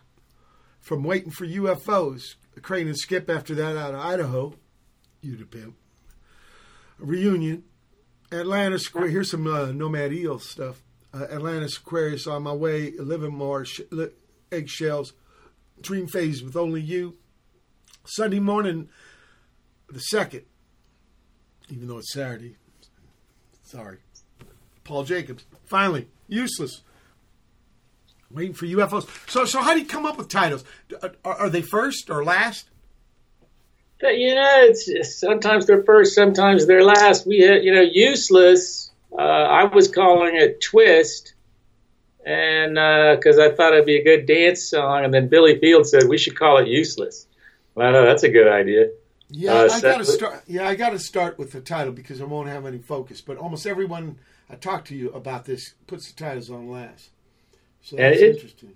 [0.80, 2.34] from Waiting for UFOs.
[2.60, 4.54] Crane and Skip after that out of Idaho.
[5.22, 5.74] You to pimp.
[6.98, 7.64] Reunion.
[8.30, 9.12] Atlantis Aquarius.
[9.12, 10.82] Here's some uh, Nomad Eel stuff.
[11.14, 12.92] Uh, Atlantis Aquarius on my way.
[12.98, 13.64] Livingmore.
[13.64, 14.10] Sh- li-
[14.52, 15.14] eggshells.
[15.80, 17.16] Dream phase with only you.
[18.04, 18.90] Sunday morning,
[19.88, 20.42] the second.
[21.70, 22.56] Even though it's Saturday.
[23.62, 23.98] Sorry.
[24.84, 25.46] Paul Jacobs.
[25.64, 26.82] Finally, useless.
[28.34, 29.08] Waiting for UFOs.
[29.30, 30.64] So, so how do you come up with titles?
[31.24, 32.68] Are, are they first or last?
[34.02, 37.26] You know, it's sometimes they're first, sometimes they're last.
[37.26, 38.90] We had, you know, useless.
[39.16, 41.34] Uh, I was calling it twist,
[42.26, 42.74] and
[43.16, 46.18] because I thought it'd be a good dance song, and then Billy Field said we
[46.18, 47.26] should call it useless.
[47.74, 48.90] Well, no, that's a good idea.
[49.28, 50.42] Yeah, Uh, I gotta start.
[50.46, 53.20] Yeah, I gotta start with the title because I won't have any focus.
[53.20, 54.18] But almost everyone
[54.50, 57.10] I talk to you about this puts the titles on last.
[57.84, 58.74] So that's it- interesting.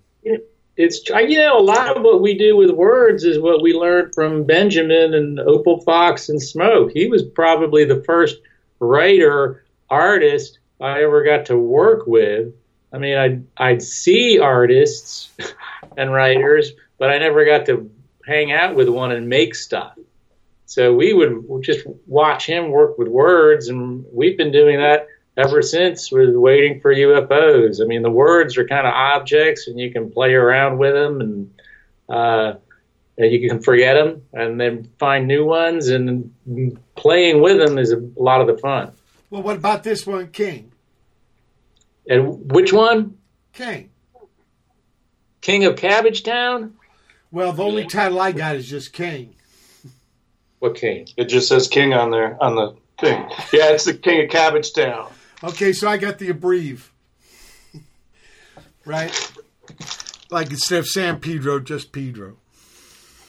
[0.77, 4.15] It's you know a lot of what we do with words is what we learned
[4.15, 6.93] from Benjamin and Opal Foxx and Smoke.
[6.93, 8.37] He was probably the first
[8.79, 12.55] writer artist I ever got to work with.
[12.93, 15.31] I mean, I'd I'd see artists
[15.97, 17.91] and writers, but I never got to
[18.25, 19.99] hang out with one and make stuff.
[20.67, 25.09] So we would just watch him work with words, and we've been doing that
[25.39, 27.81] ever since with waiting for UFOs.
[27.81, 31.21] I mean, the words are kind of objects, and you can play around with them,
[31.21, 31.51] and
[32.09, 32.55] Uh,
[33.19, 36.31] that you can forget them and then find new ones, and
[36.95, 38.93] playing with them is a lot of the fun.
[39.29, 40.73] Well, what about this one, King?
[42.09, 43.19] And which one?
[43.53, 43.91] King.
[45.43, 46.73] King of Cabbagetown?
[47.31, 49.35] Well, the only title I got is just King.
[50.61, 51.09] What king?
[51.17, 53.21] It just says King on there on the thing.
[53.53, 55.11] Yeah, it's the King of Cabbagetown.
[55.45, 56.81] Okay, so I got the abbrev.
[58.85, 59.33] right?
[60.31, 62.37] Like instead of San Pedro, just Pedro.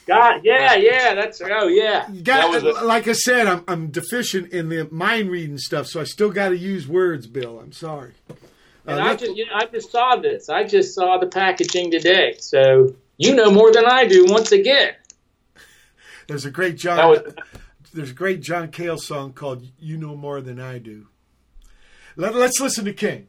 [0.06, 2.08] God, yeah, yeah, that's oh yeah.
[2.24, 6.00] Got, That a- like I said, I'm, I'm deficient in the mind reading stuff, so
[6.00, 7.60] I still got to use words, Bill.
[7.60, 8.12] I'm sorry.
[8.28, 8.34] Uh,
[8.86, 10.48] And I just, you know, I just saw this.
[10.48, 12.34] I just saw the packaging today.
[12.40, 14.24] So you know more than I do.
[14.26, 14.94] Once again,
[16.26, 17.08] there's a great John.
[17.10, 17.34] Was-
[17.94, 21.06] there's a great John Cale song called "You Know More Than I Do."
[22.16, 23.28] Let, let's listen to King.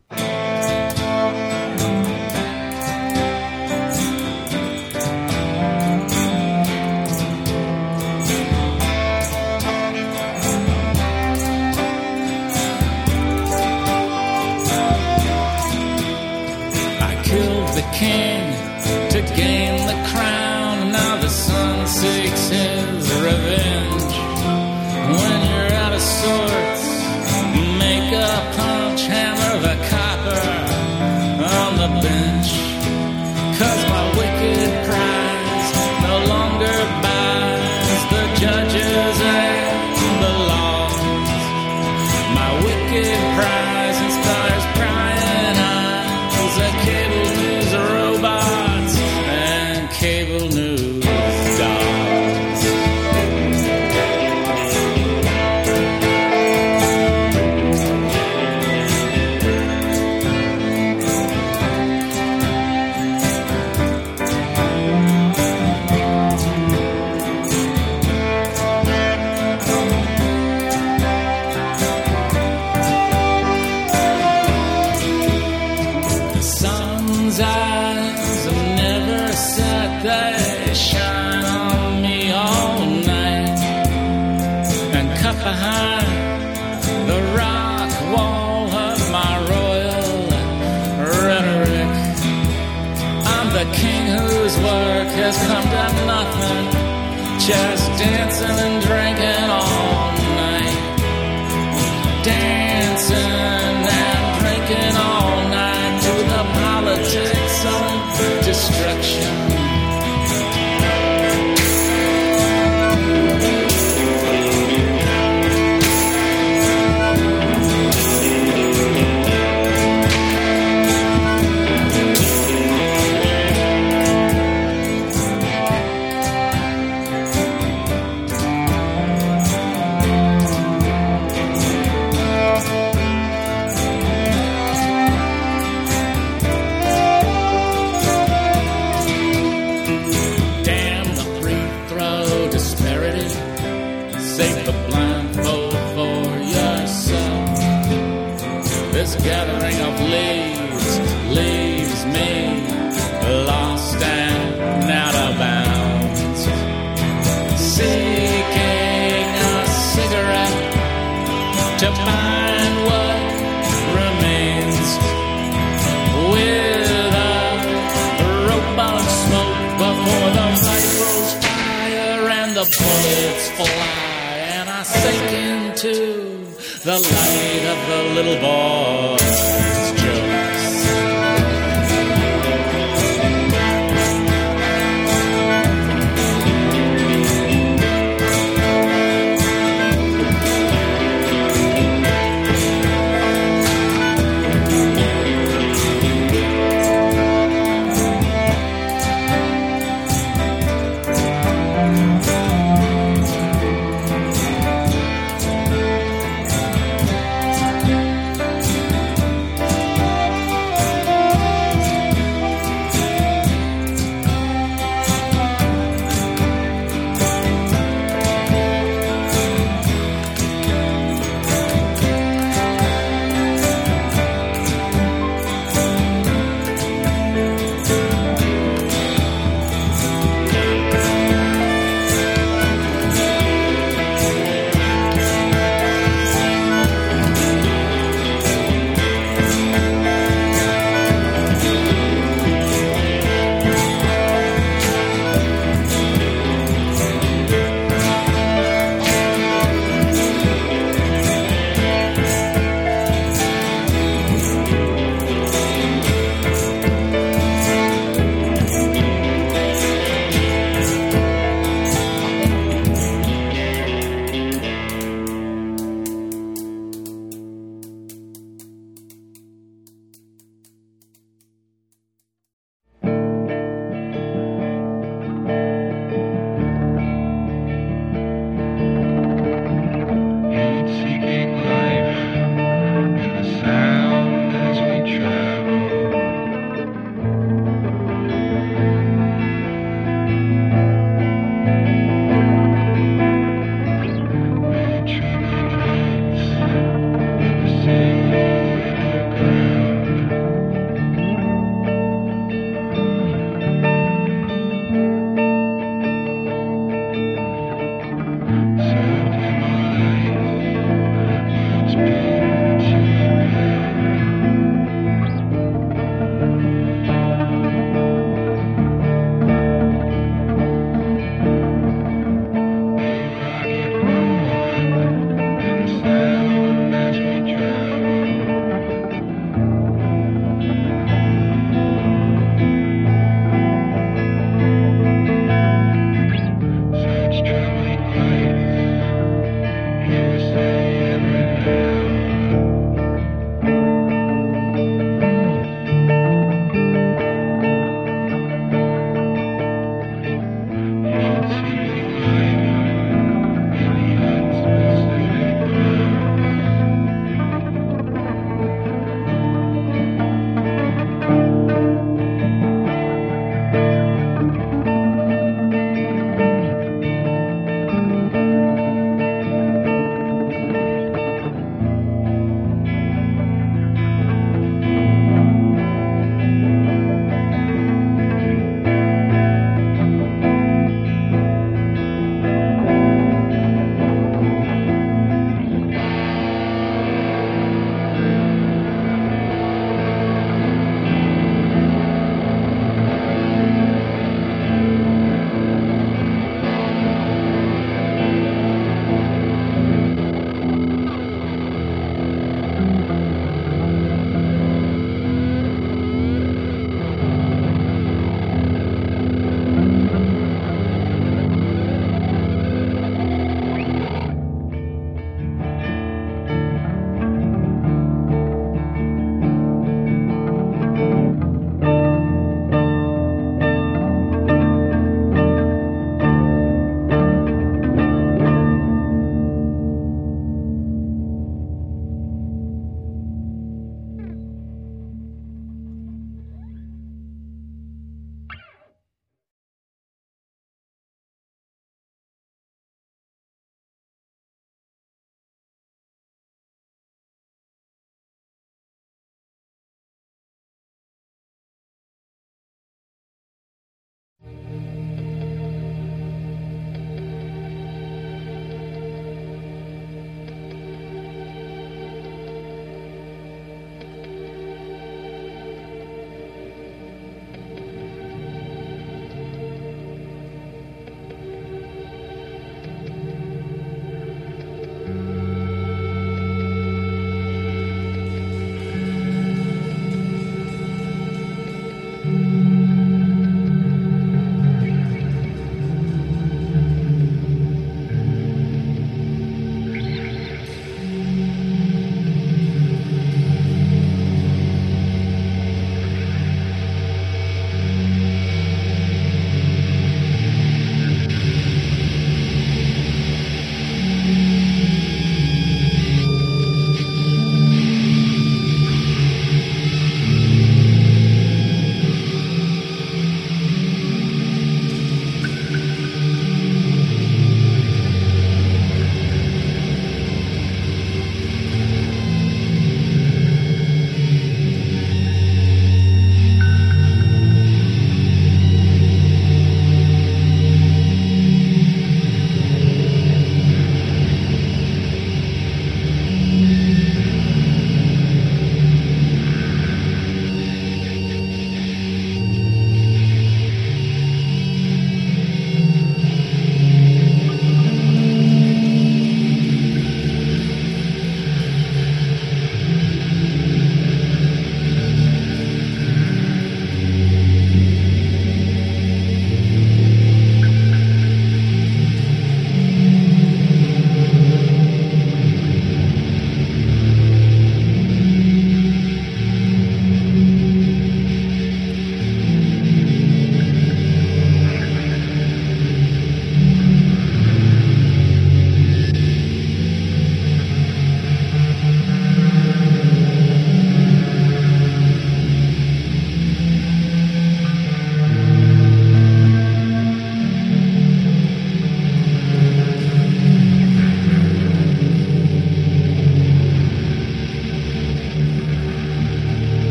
[172.64, 176.46] The bullets fly and I sink into
[176.84, 179.61] the light of the little boy's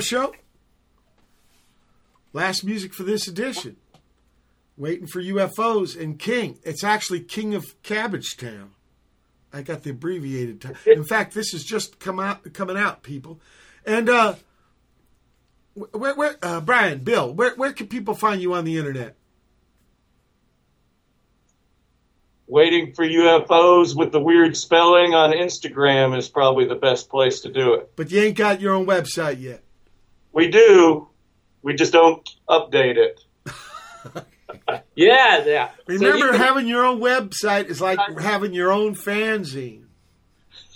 [0.00, 0.34] Show.
[2.32, 3.76] Last music for this edition.
[4.76, 6.58] Waiting for UFOs and King.
[6.62, 8.70] It's actually King of Cabbagetown.
[9.52, 10.76] I got the abbreviated time.
[10.86, 13.40] In fact, this is just come out coming out, people.
[13.84, 14.36] And uh
[15.74, 19.16] where where uh Brian, Bill, where where can people find you on the internet?
[22.46, 27.52] Waiting for UFOs with the weird spelling on Instagram is probably the best place to
[27.52, 27.92] do it.
[27.96, 29.62] But you ain't got your own website yet.
[30.32, 31.08] We do,
[31.62, 33.20] we just don't update it.
[34.94, 35.70] Yeah, yeah.
[35.88, 39.84] So Remember, you having your own website is like having your own fanzine.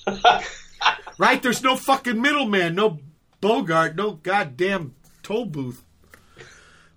[1.19, 1.43] right?
[1.43, 3.01] There's no fucking middleman, no
[3.41, 5.85] Bogart, no goddamn toll booth.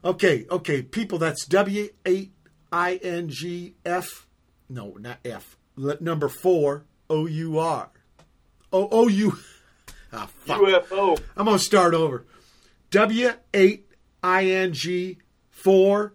[0.05, 2.31] Okay, okay, people, that's W eight
[2.71, 4.27] I N G F.
[4.69, 5.57] No, not F.
[5.75, 7.89] Number four O U R.
[8.71, 9.37] O O U.
[10.11, 10.59] Ah, fuck.
[10.59, 11.19] UFO.
[11.37, 12.25] I'm gonna start over.
[12.91, 13.87] W eight
[14.23, 15.17] I N G
[15.49, 16.13] four.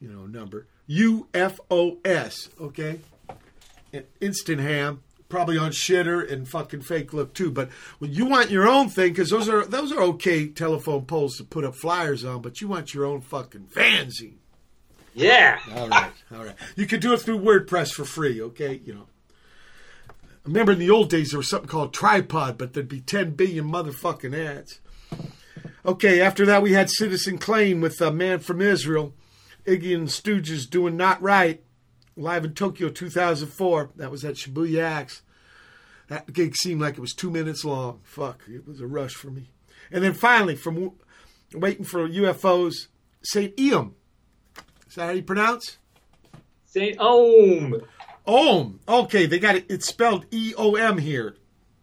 [0.00, 2.48] You know number U F O S.
[2.60, 3.00] Okay.
[4.20, 7.50] Instant ham, probably on shitter and fucking fake look too.
[7.50, 11.36] But when you want your own thing, because those are those are okay telephone poles
[11.36, 14.36] to put up flyers on, but you want your own fucking fanzine.
[15.14, 15.58] Yeah.
[15.74, 16.54] All right, all right.
[16.76, 18.80] You could do it through WordPress for free, okay?
[18.84, 19.06] You know.
[20.08, 23.32] I remember in the old days there was something called tripod, but there'd be 10
[23.32, 24.80] billion motherfucking ads.
[25.84, 29.14] Okay, after that we had Citizen Clane with a man from Israel,
[29.64, 31.62] Iggy and Stooges doing Not Right,
[32.16, 33.90] live in Tokyo 2004.
[33.96, 35.22] That was at Shibuya Axe.
[36.08, 38.00] That gig seemed like it was two minutes long.
[38.02, 39.52] Fuck, it was a rush for me.
[39.90, 40.92] And then finally, from
[41.54, 42.88] waiting for UFOs,
[43.22, 43.56] St.
[43.56, 43.94] Eom.
[44.86, 45.78] Is that how you pronounce?
[46.66, 46.98] St.
[47.00, 47.80] Om.
[48.26, 48.80] Om.
[48.86, 49.66] Okay, they got it.
[49.68, 51.36] It's spelled E O M here.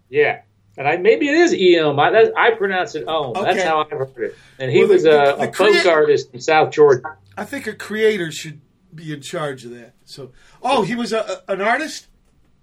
[0.09, 0.41] Yeah.
[0.77, 1.99] And I maybe it is Eom.
[1.99, 3.33] I, that, I pronounce it Ohm.
[3.33, 4.35] That's how I heard it.
[4.59, 7.17] And he Well, the- was a, the a folk crea- artist in South Georgia.
[7.35, 8.61] I think a creator should
[8.93, 9.93] be in charge of that.
[10.05, 10.31] So,
[10.61, 12.07] oh, he was a, a- an artist.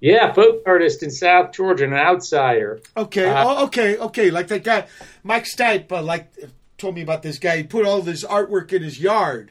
[0.01, 2.81] Yeah, folk artist in South Georgia, an outsider.
[2.97, 3.29] Okay.
[3.29, 3.97] Uh, oh, okay.
[3.97, 4.31] Okay.
[4.31, 4.87] Like that guy,
[5.23, 6.33] Mike Stipe, uh, like
[6.79, 7.57] told me about this guy.
[7.59, 9.51] He put all this artwork in his yard.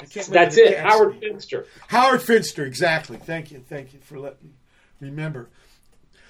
[0.00, 1.18] I can't That's it, Howard.
[1.18, 1.66] Finster.
[1.88, 3.16] Howard Finster, exactly.
[3.16, 4.52] Thank you, thank you for letting
[5.00, 5.48] me remember.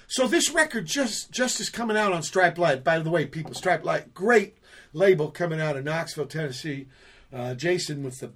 [0.09, 2.83] So this record just just is coming out on Stripe Light.
[2.83, 4.57] By the way, people, Stripe Light, great
[4.91, 6.87] label coming out of Knoxville, Tennessee.
[7.31, 8.31] Uh, Jason with the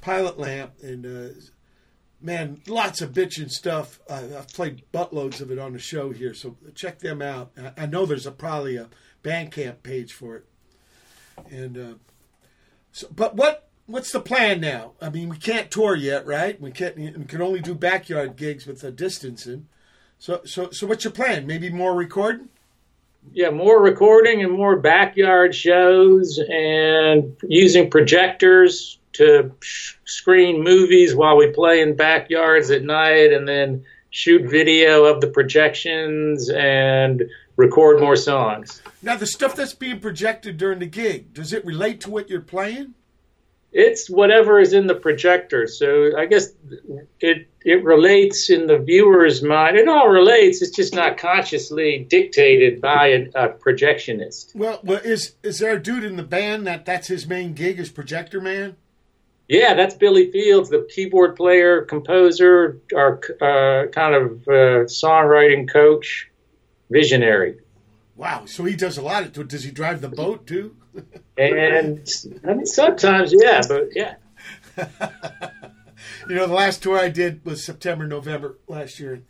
[0.00, 1.32] Pilot Lamp, and uh,
[2.20, 4.00] man, lots of bitchin' stuff.
[4.10, 7.52] Uh, I've played buttloads of it on the show here, so check them out.
[7.56, 8.88] I, I know there's a probably a
[9.22, 10.44] Bandcamp page for it,
[11.48, 11.94] and uh,
[12.90, 13.06] so.
[13.14, 14.94] But what what's the plan now?
[15.00, 16.60] I mean, we can't tour yet, right?
[16.60, 16.96] We can't.
[16.96, 19.68] We can only do backyard gigs with the distancing.
[20.22, 21.48] So so so what's your plan?
[21.48, 22.48] Maybe more recording.
[23.32, 29.52] Yeah, more recording and more backyard shows and using projectors to
[30.04, 35.26] screen movies while we play in backyards at night and then shoot video of the
[35.26, 37.24] projections and
[37.56, 38.80] record more songs.
[39.02, 42.40] Now, the stuff that's being projected during the gig, does it relate to what you're
[42.40, 42.94] playing?
[43.72, 45.66] It's whatever is in the projector.
[45.66, 46.48] So I guess
[47.20, 49.76] it it relates in the viewer's mind.
[49.78, 50.60] It all relates.
[50.60, 54.54] It's just not consciously dictated by a, a projectionist.
[54.54, 57.78] Well, well, is is there a dude in the band that that's his main gig
[57.78, 58.76] is projector man?
[59.48, 66.30] Yeah, that's Billy Fields, the keyboard player, composer, our uh, kind of uh, songwriting coach,
[66.90, 67.58] visionary.
[68.16, 69.48] Wow, so he does a lot of.
[69.48, 70.76] Does he drive the boat too?
[71.36, 72.06] And
[72.46, 74.14] I mean, sometimes, yeah, but yeah.
[76.28, 79.22] you know, the last tour I did was September, November last year.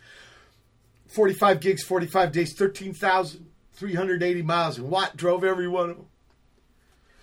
[1.08, 6.06] 45 gigs, 45 days, 13,380 miles, and Watt drove every one of them.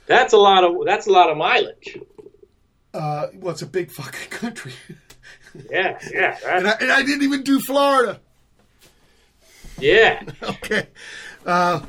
[0.05, 1.99] That's a lot of that's a lot of mileage.
[2.93, 4.73] Uh, well, it's a big fucking country.
[5.71, 8.19] Yeah, yeah, and, I, and I didn't even do Florida.
[9.79, 10.21] yeah.
[10.43, 10.85] okay.
[11.43, 11.81] Uh,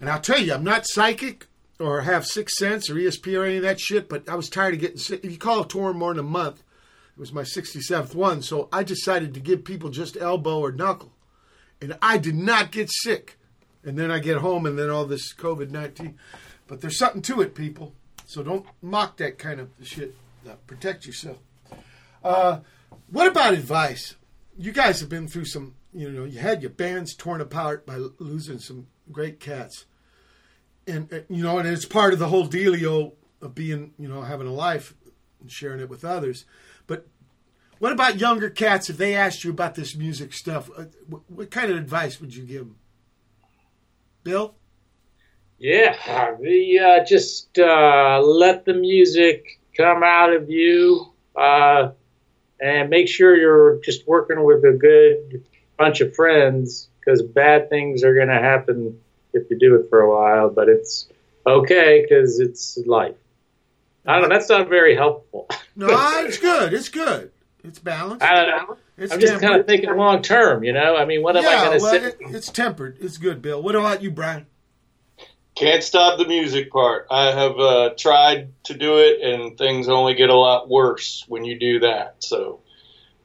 [0.00, 1.47] and I'll tell you, I'm not psychic
[1.78, 4.74] or have Six sense or ESP or any of that shit, but I was tired
[4.74, 5.24] of getting sick.
[5.24, 6.62] If you call a tour more than a month,
[7.16, 11.12] it was my 67th one, so I decided to give people just elbow or knuckle.
[11.80, 13.38] And I did not get sick.
[13.84, 16.18] And then I get home and then all this COVID 19.
[16.66, 17.94] But there's something to it, people.
[18.26, 20.14] So don't mock that kind of shit.
[20.66, 21.38] Protect yourself.
[22.22, 22.60] Uh,
[23.10, 24.16] what about advice?
[24.56, 27.96] You guys have been through some, you know, you had your bands torn apart by
[28.18, 29.86] losing some great cats.
[30.88, 34.22] And, uh, you know, and it's part of the whole dealio of being, you know,
[34.22, 34.94] having a life
[35.40, 36.44] and sharing it with others.
[36.86, 37.06] But
[37.78, 38.90] what about younger cats?
[38.90, 42.34] If they asked you about this music stuff, uh, what, what kind of advice would
[42.34, 42.76] you give them?
[44.24, 44.54] Bill?
[45.58, 45.96] Yeah,
[46.40, 51.90] the uh, just uh, let the music come out of you, uh,
[52.60, 55.44] and make sure you're just working with a good
[55.76, 59.00] bunch of friends because bad things are going to happen
[59.32, 60.50] if you do it for a while.
[60.50, 61.08] But it's
[61.46, 63.16] okay because it's life.
[64.06, 64.34] I don't know.
[64.34, 65.48] That's not very helpful.
[65.76, 65.86] No,
[66.24, 66.72] it's good.
[66.72, 67.30] It's good.
[67.62, 68.24] It's balanced.
[68.24, 68.76] I don't know.
[68.96, 70.64] It's I'm just kind of thinking long term.
[70.64, 72.06] You know, I mean, what am I going to well, say?
[72.06, 72.98] it, it's tempered.
[73.00, 73.62] It's good, Bill.
[73.62, 74.46] What about you, Brian?
[75.54, 77.06] Can't stop the music part.
[77.10, 81.44] I have uh, tried to do it, and things only get a lot worse when
[81.44, 82.16] you do that.
[82.20, 82.60] So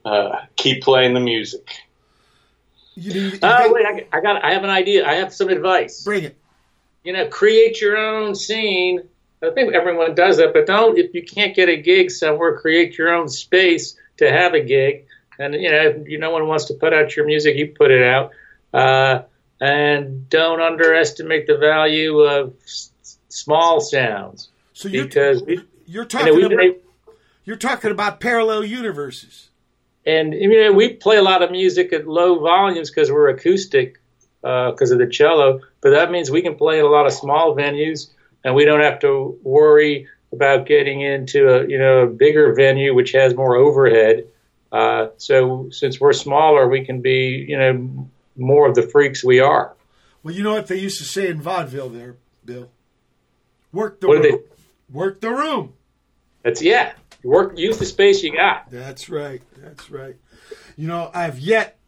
[0.04, 1.70] uh, keep playing the music.
[2.96, 4.44] You, you, Oh wait, I, I got.
[4.44, 5.08] I have an idea.
[5.08, 6.04] I have some advice.
[6.04, 6.38] Bring it.
[7.04, 9.02] You know, create your own scene.
[9.44, 10.98] I think everyone does that, but don't.
[10.98, 15.06] If you can't get a gig somewhere, create your own space to have a gig.
[15.40, 17.92] And you know, if you no one wants to put out your music, you put
[17.92, 18.32] it out.
[18.74, 19.24] Uh,
[19.60, 22.92] and don't underestimate the value of s-
[23.30, 24.50] small sounds.
[24.74, 26.80] So you're, because we, you're you talking know, about able-
[27.46, 29.50] you're talking about parallel universes.
[30.06, 34.00] And you know, we play a lot of music at low volumes because we're acoustic
[34.42, 35.62] because of the cello.
[35.82, 38.10] But that means we can play in a lot of small venues,
[38.44, 42.94] and we don't have to worry about getting into a you know a bigger venue
[42.94, 44.28] which has more overhead.
[44.72, 49.40] Uh, so since we're smaller, we can be you know more of the freaks we
[49.40, 49.74] are.
[50.24, 52.70] Well, you know what they used to say in vaudeville, there, Bill.
[53.72, 54.40] Work the What room.
[54.92, 55.74] Work the room.
[56.44, 56.94] That's yeah.
[57.24, 58.70] Work use the space you got.
[58.70, 59.42] That's right.
[59.58, 60.16] That's right.
[60.76, 61.80] You know, I've yet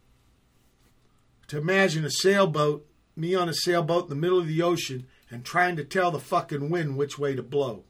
[1.48, 5.44] to imagine a sailboat, me on a sailboat in the middle of the ocean, and
[5.44, 7.84] trying to tell the fucking wind which way to blow.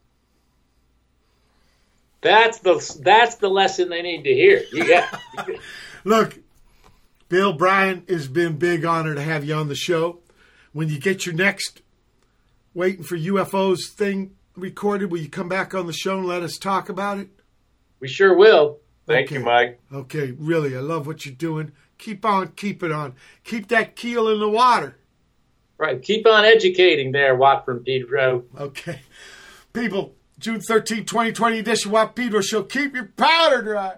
[2.22, 4.64] That's the that's the lesson they need to hear.
[4.74, 5.08] Yeah.
[6.04, 6.40] Look,
[7.30, 10.20] Bill Bryan, it's been a big honor to have you on the show.
[10.74, 11.82] When you get your next
[12.74, 16.58] waiting for UFOs thing recorded, will you come back on the show and let us
[16.58, 17.30] talk about it?
[18.06, 18.78] We sure will.
[19.08, 19.80] Thank you, Mike.
[19.92, 21.72] Okay, really, I love what you're doing.
[21.98, 23.16] Keep on, keep it on.
[23.44, 24.98] Keep that keel in the water.
[25.80, 26.00] Right.
[26.00, 28.44] Keep on educating there, Watt from Pedro.
[28.60, 29.02] Okay.
[29.74, 32.62] People, June 13, 2020 edition of Watt Pedro Show.
[32.62, 33.96] Keep your powder dry.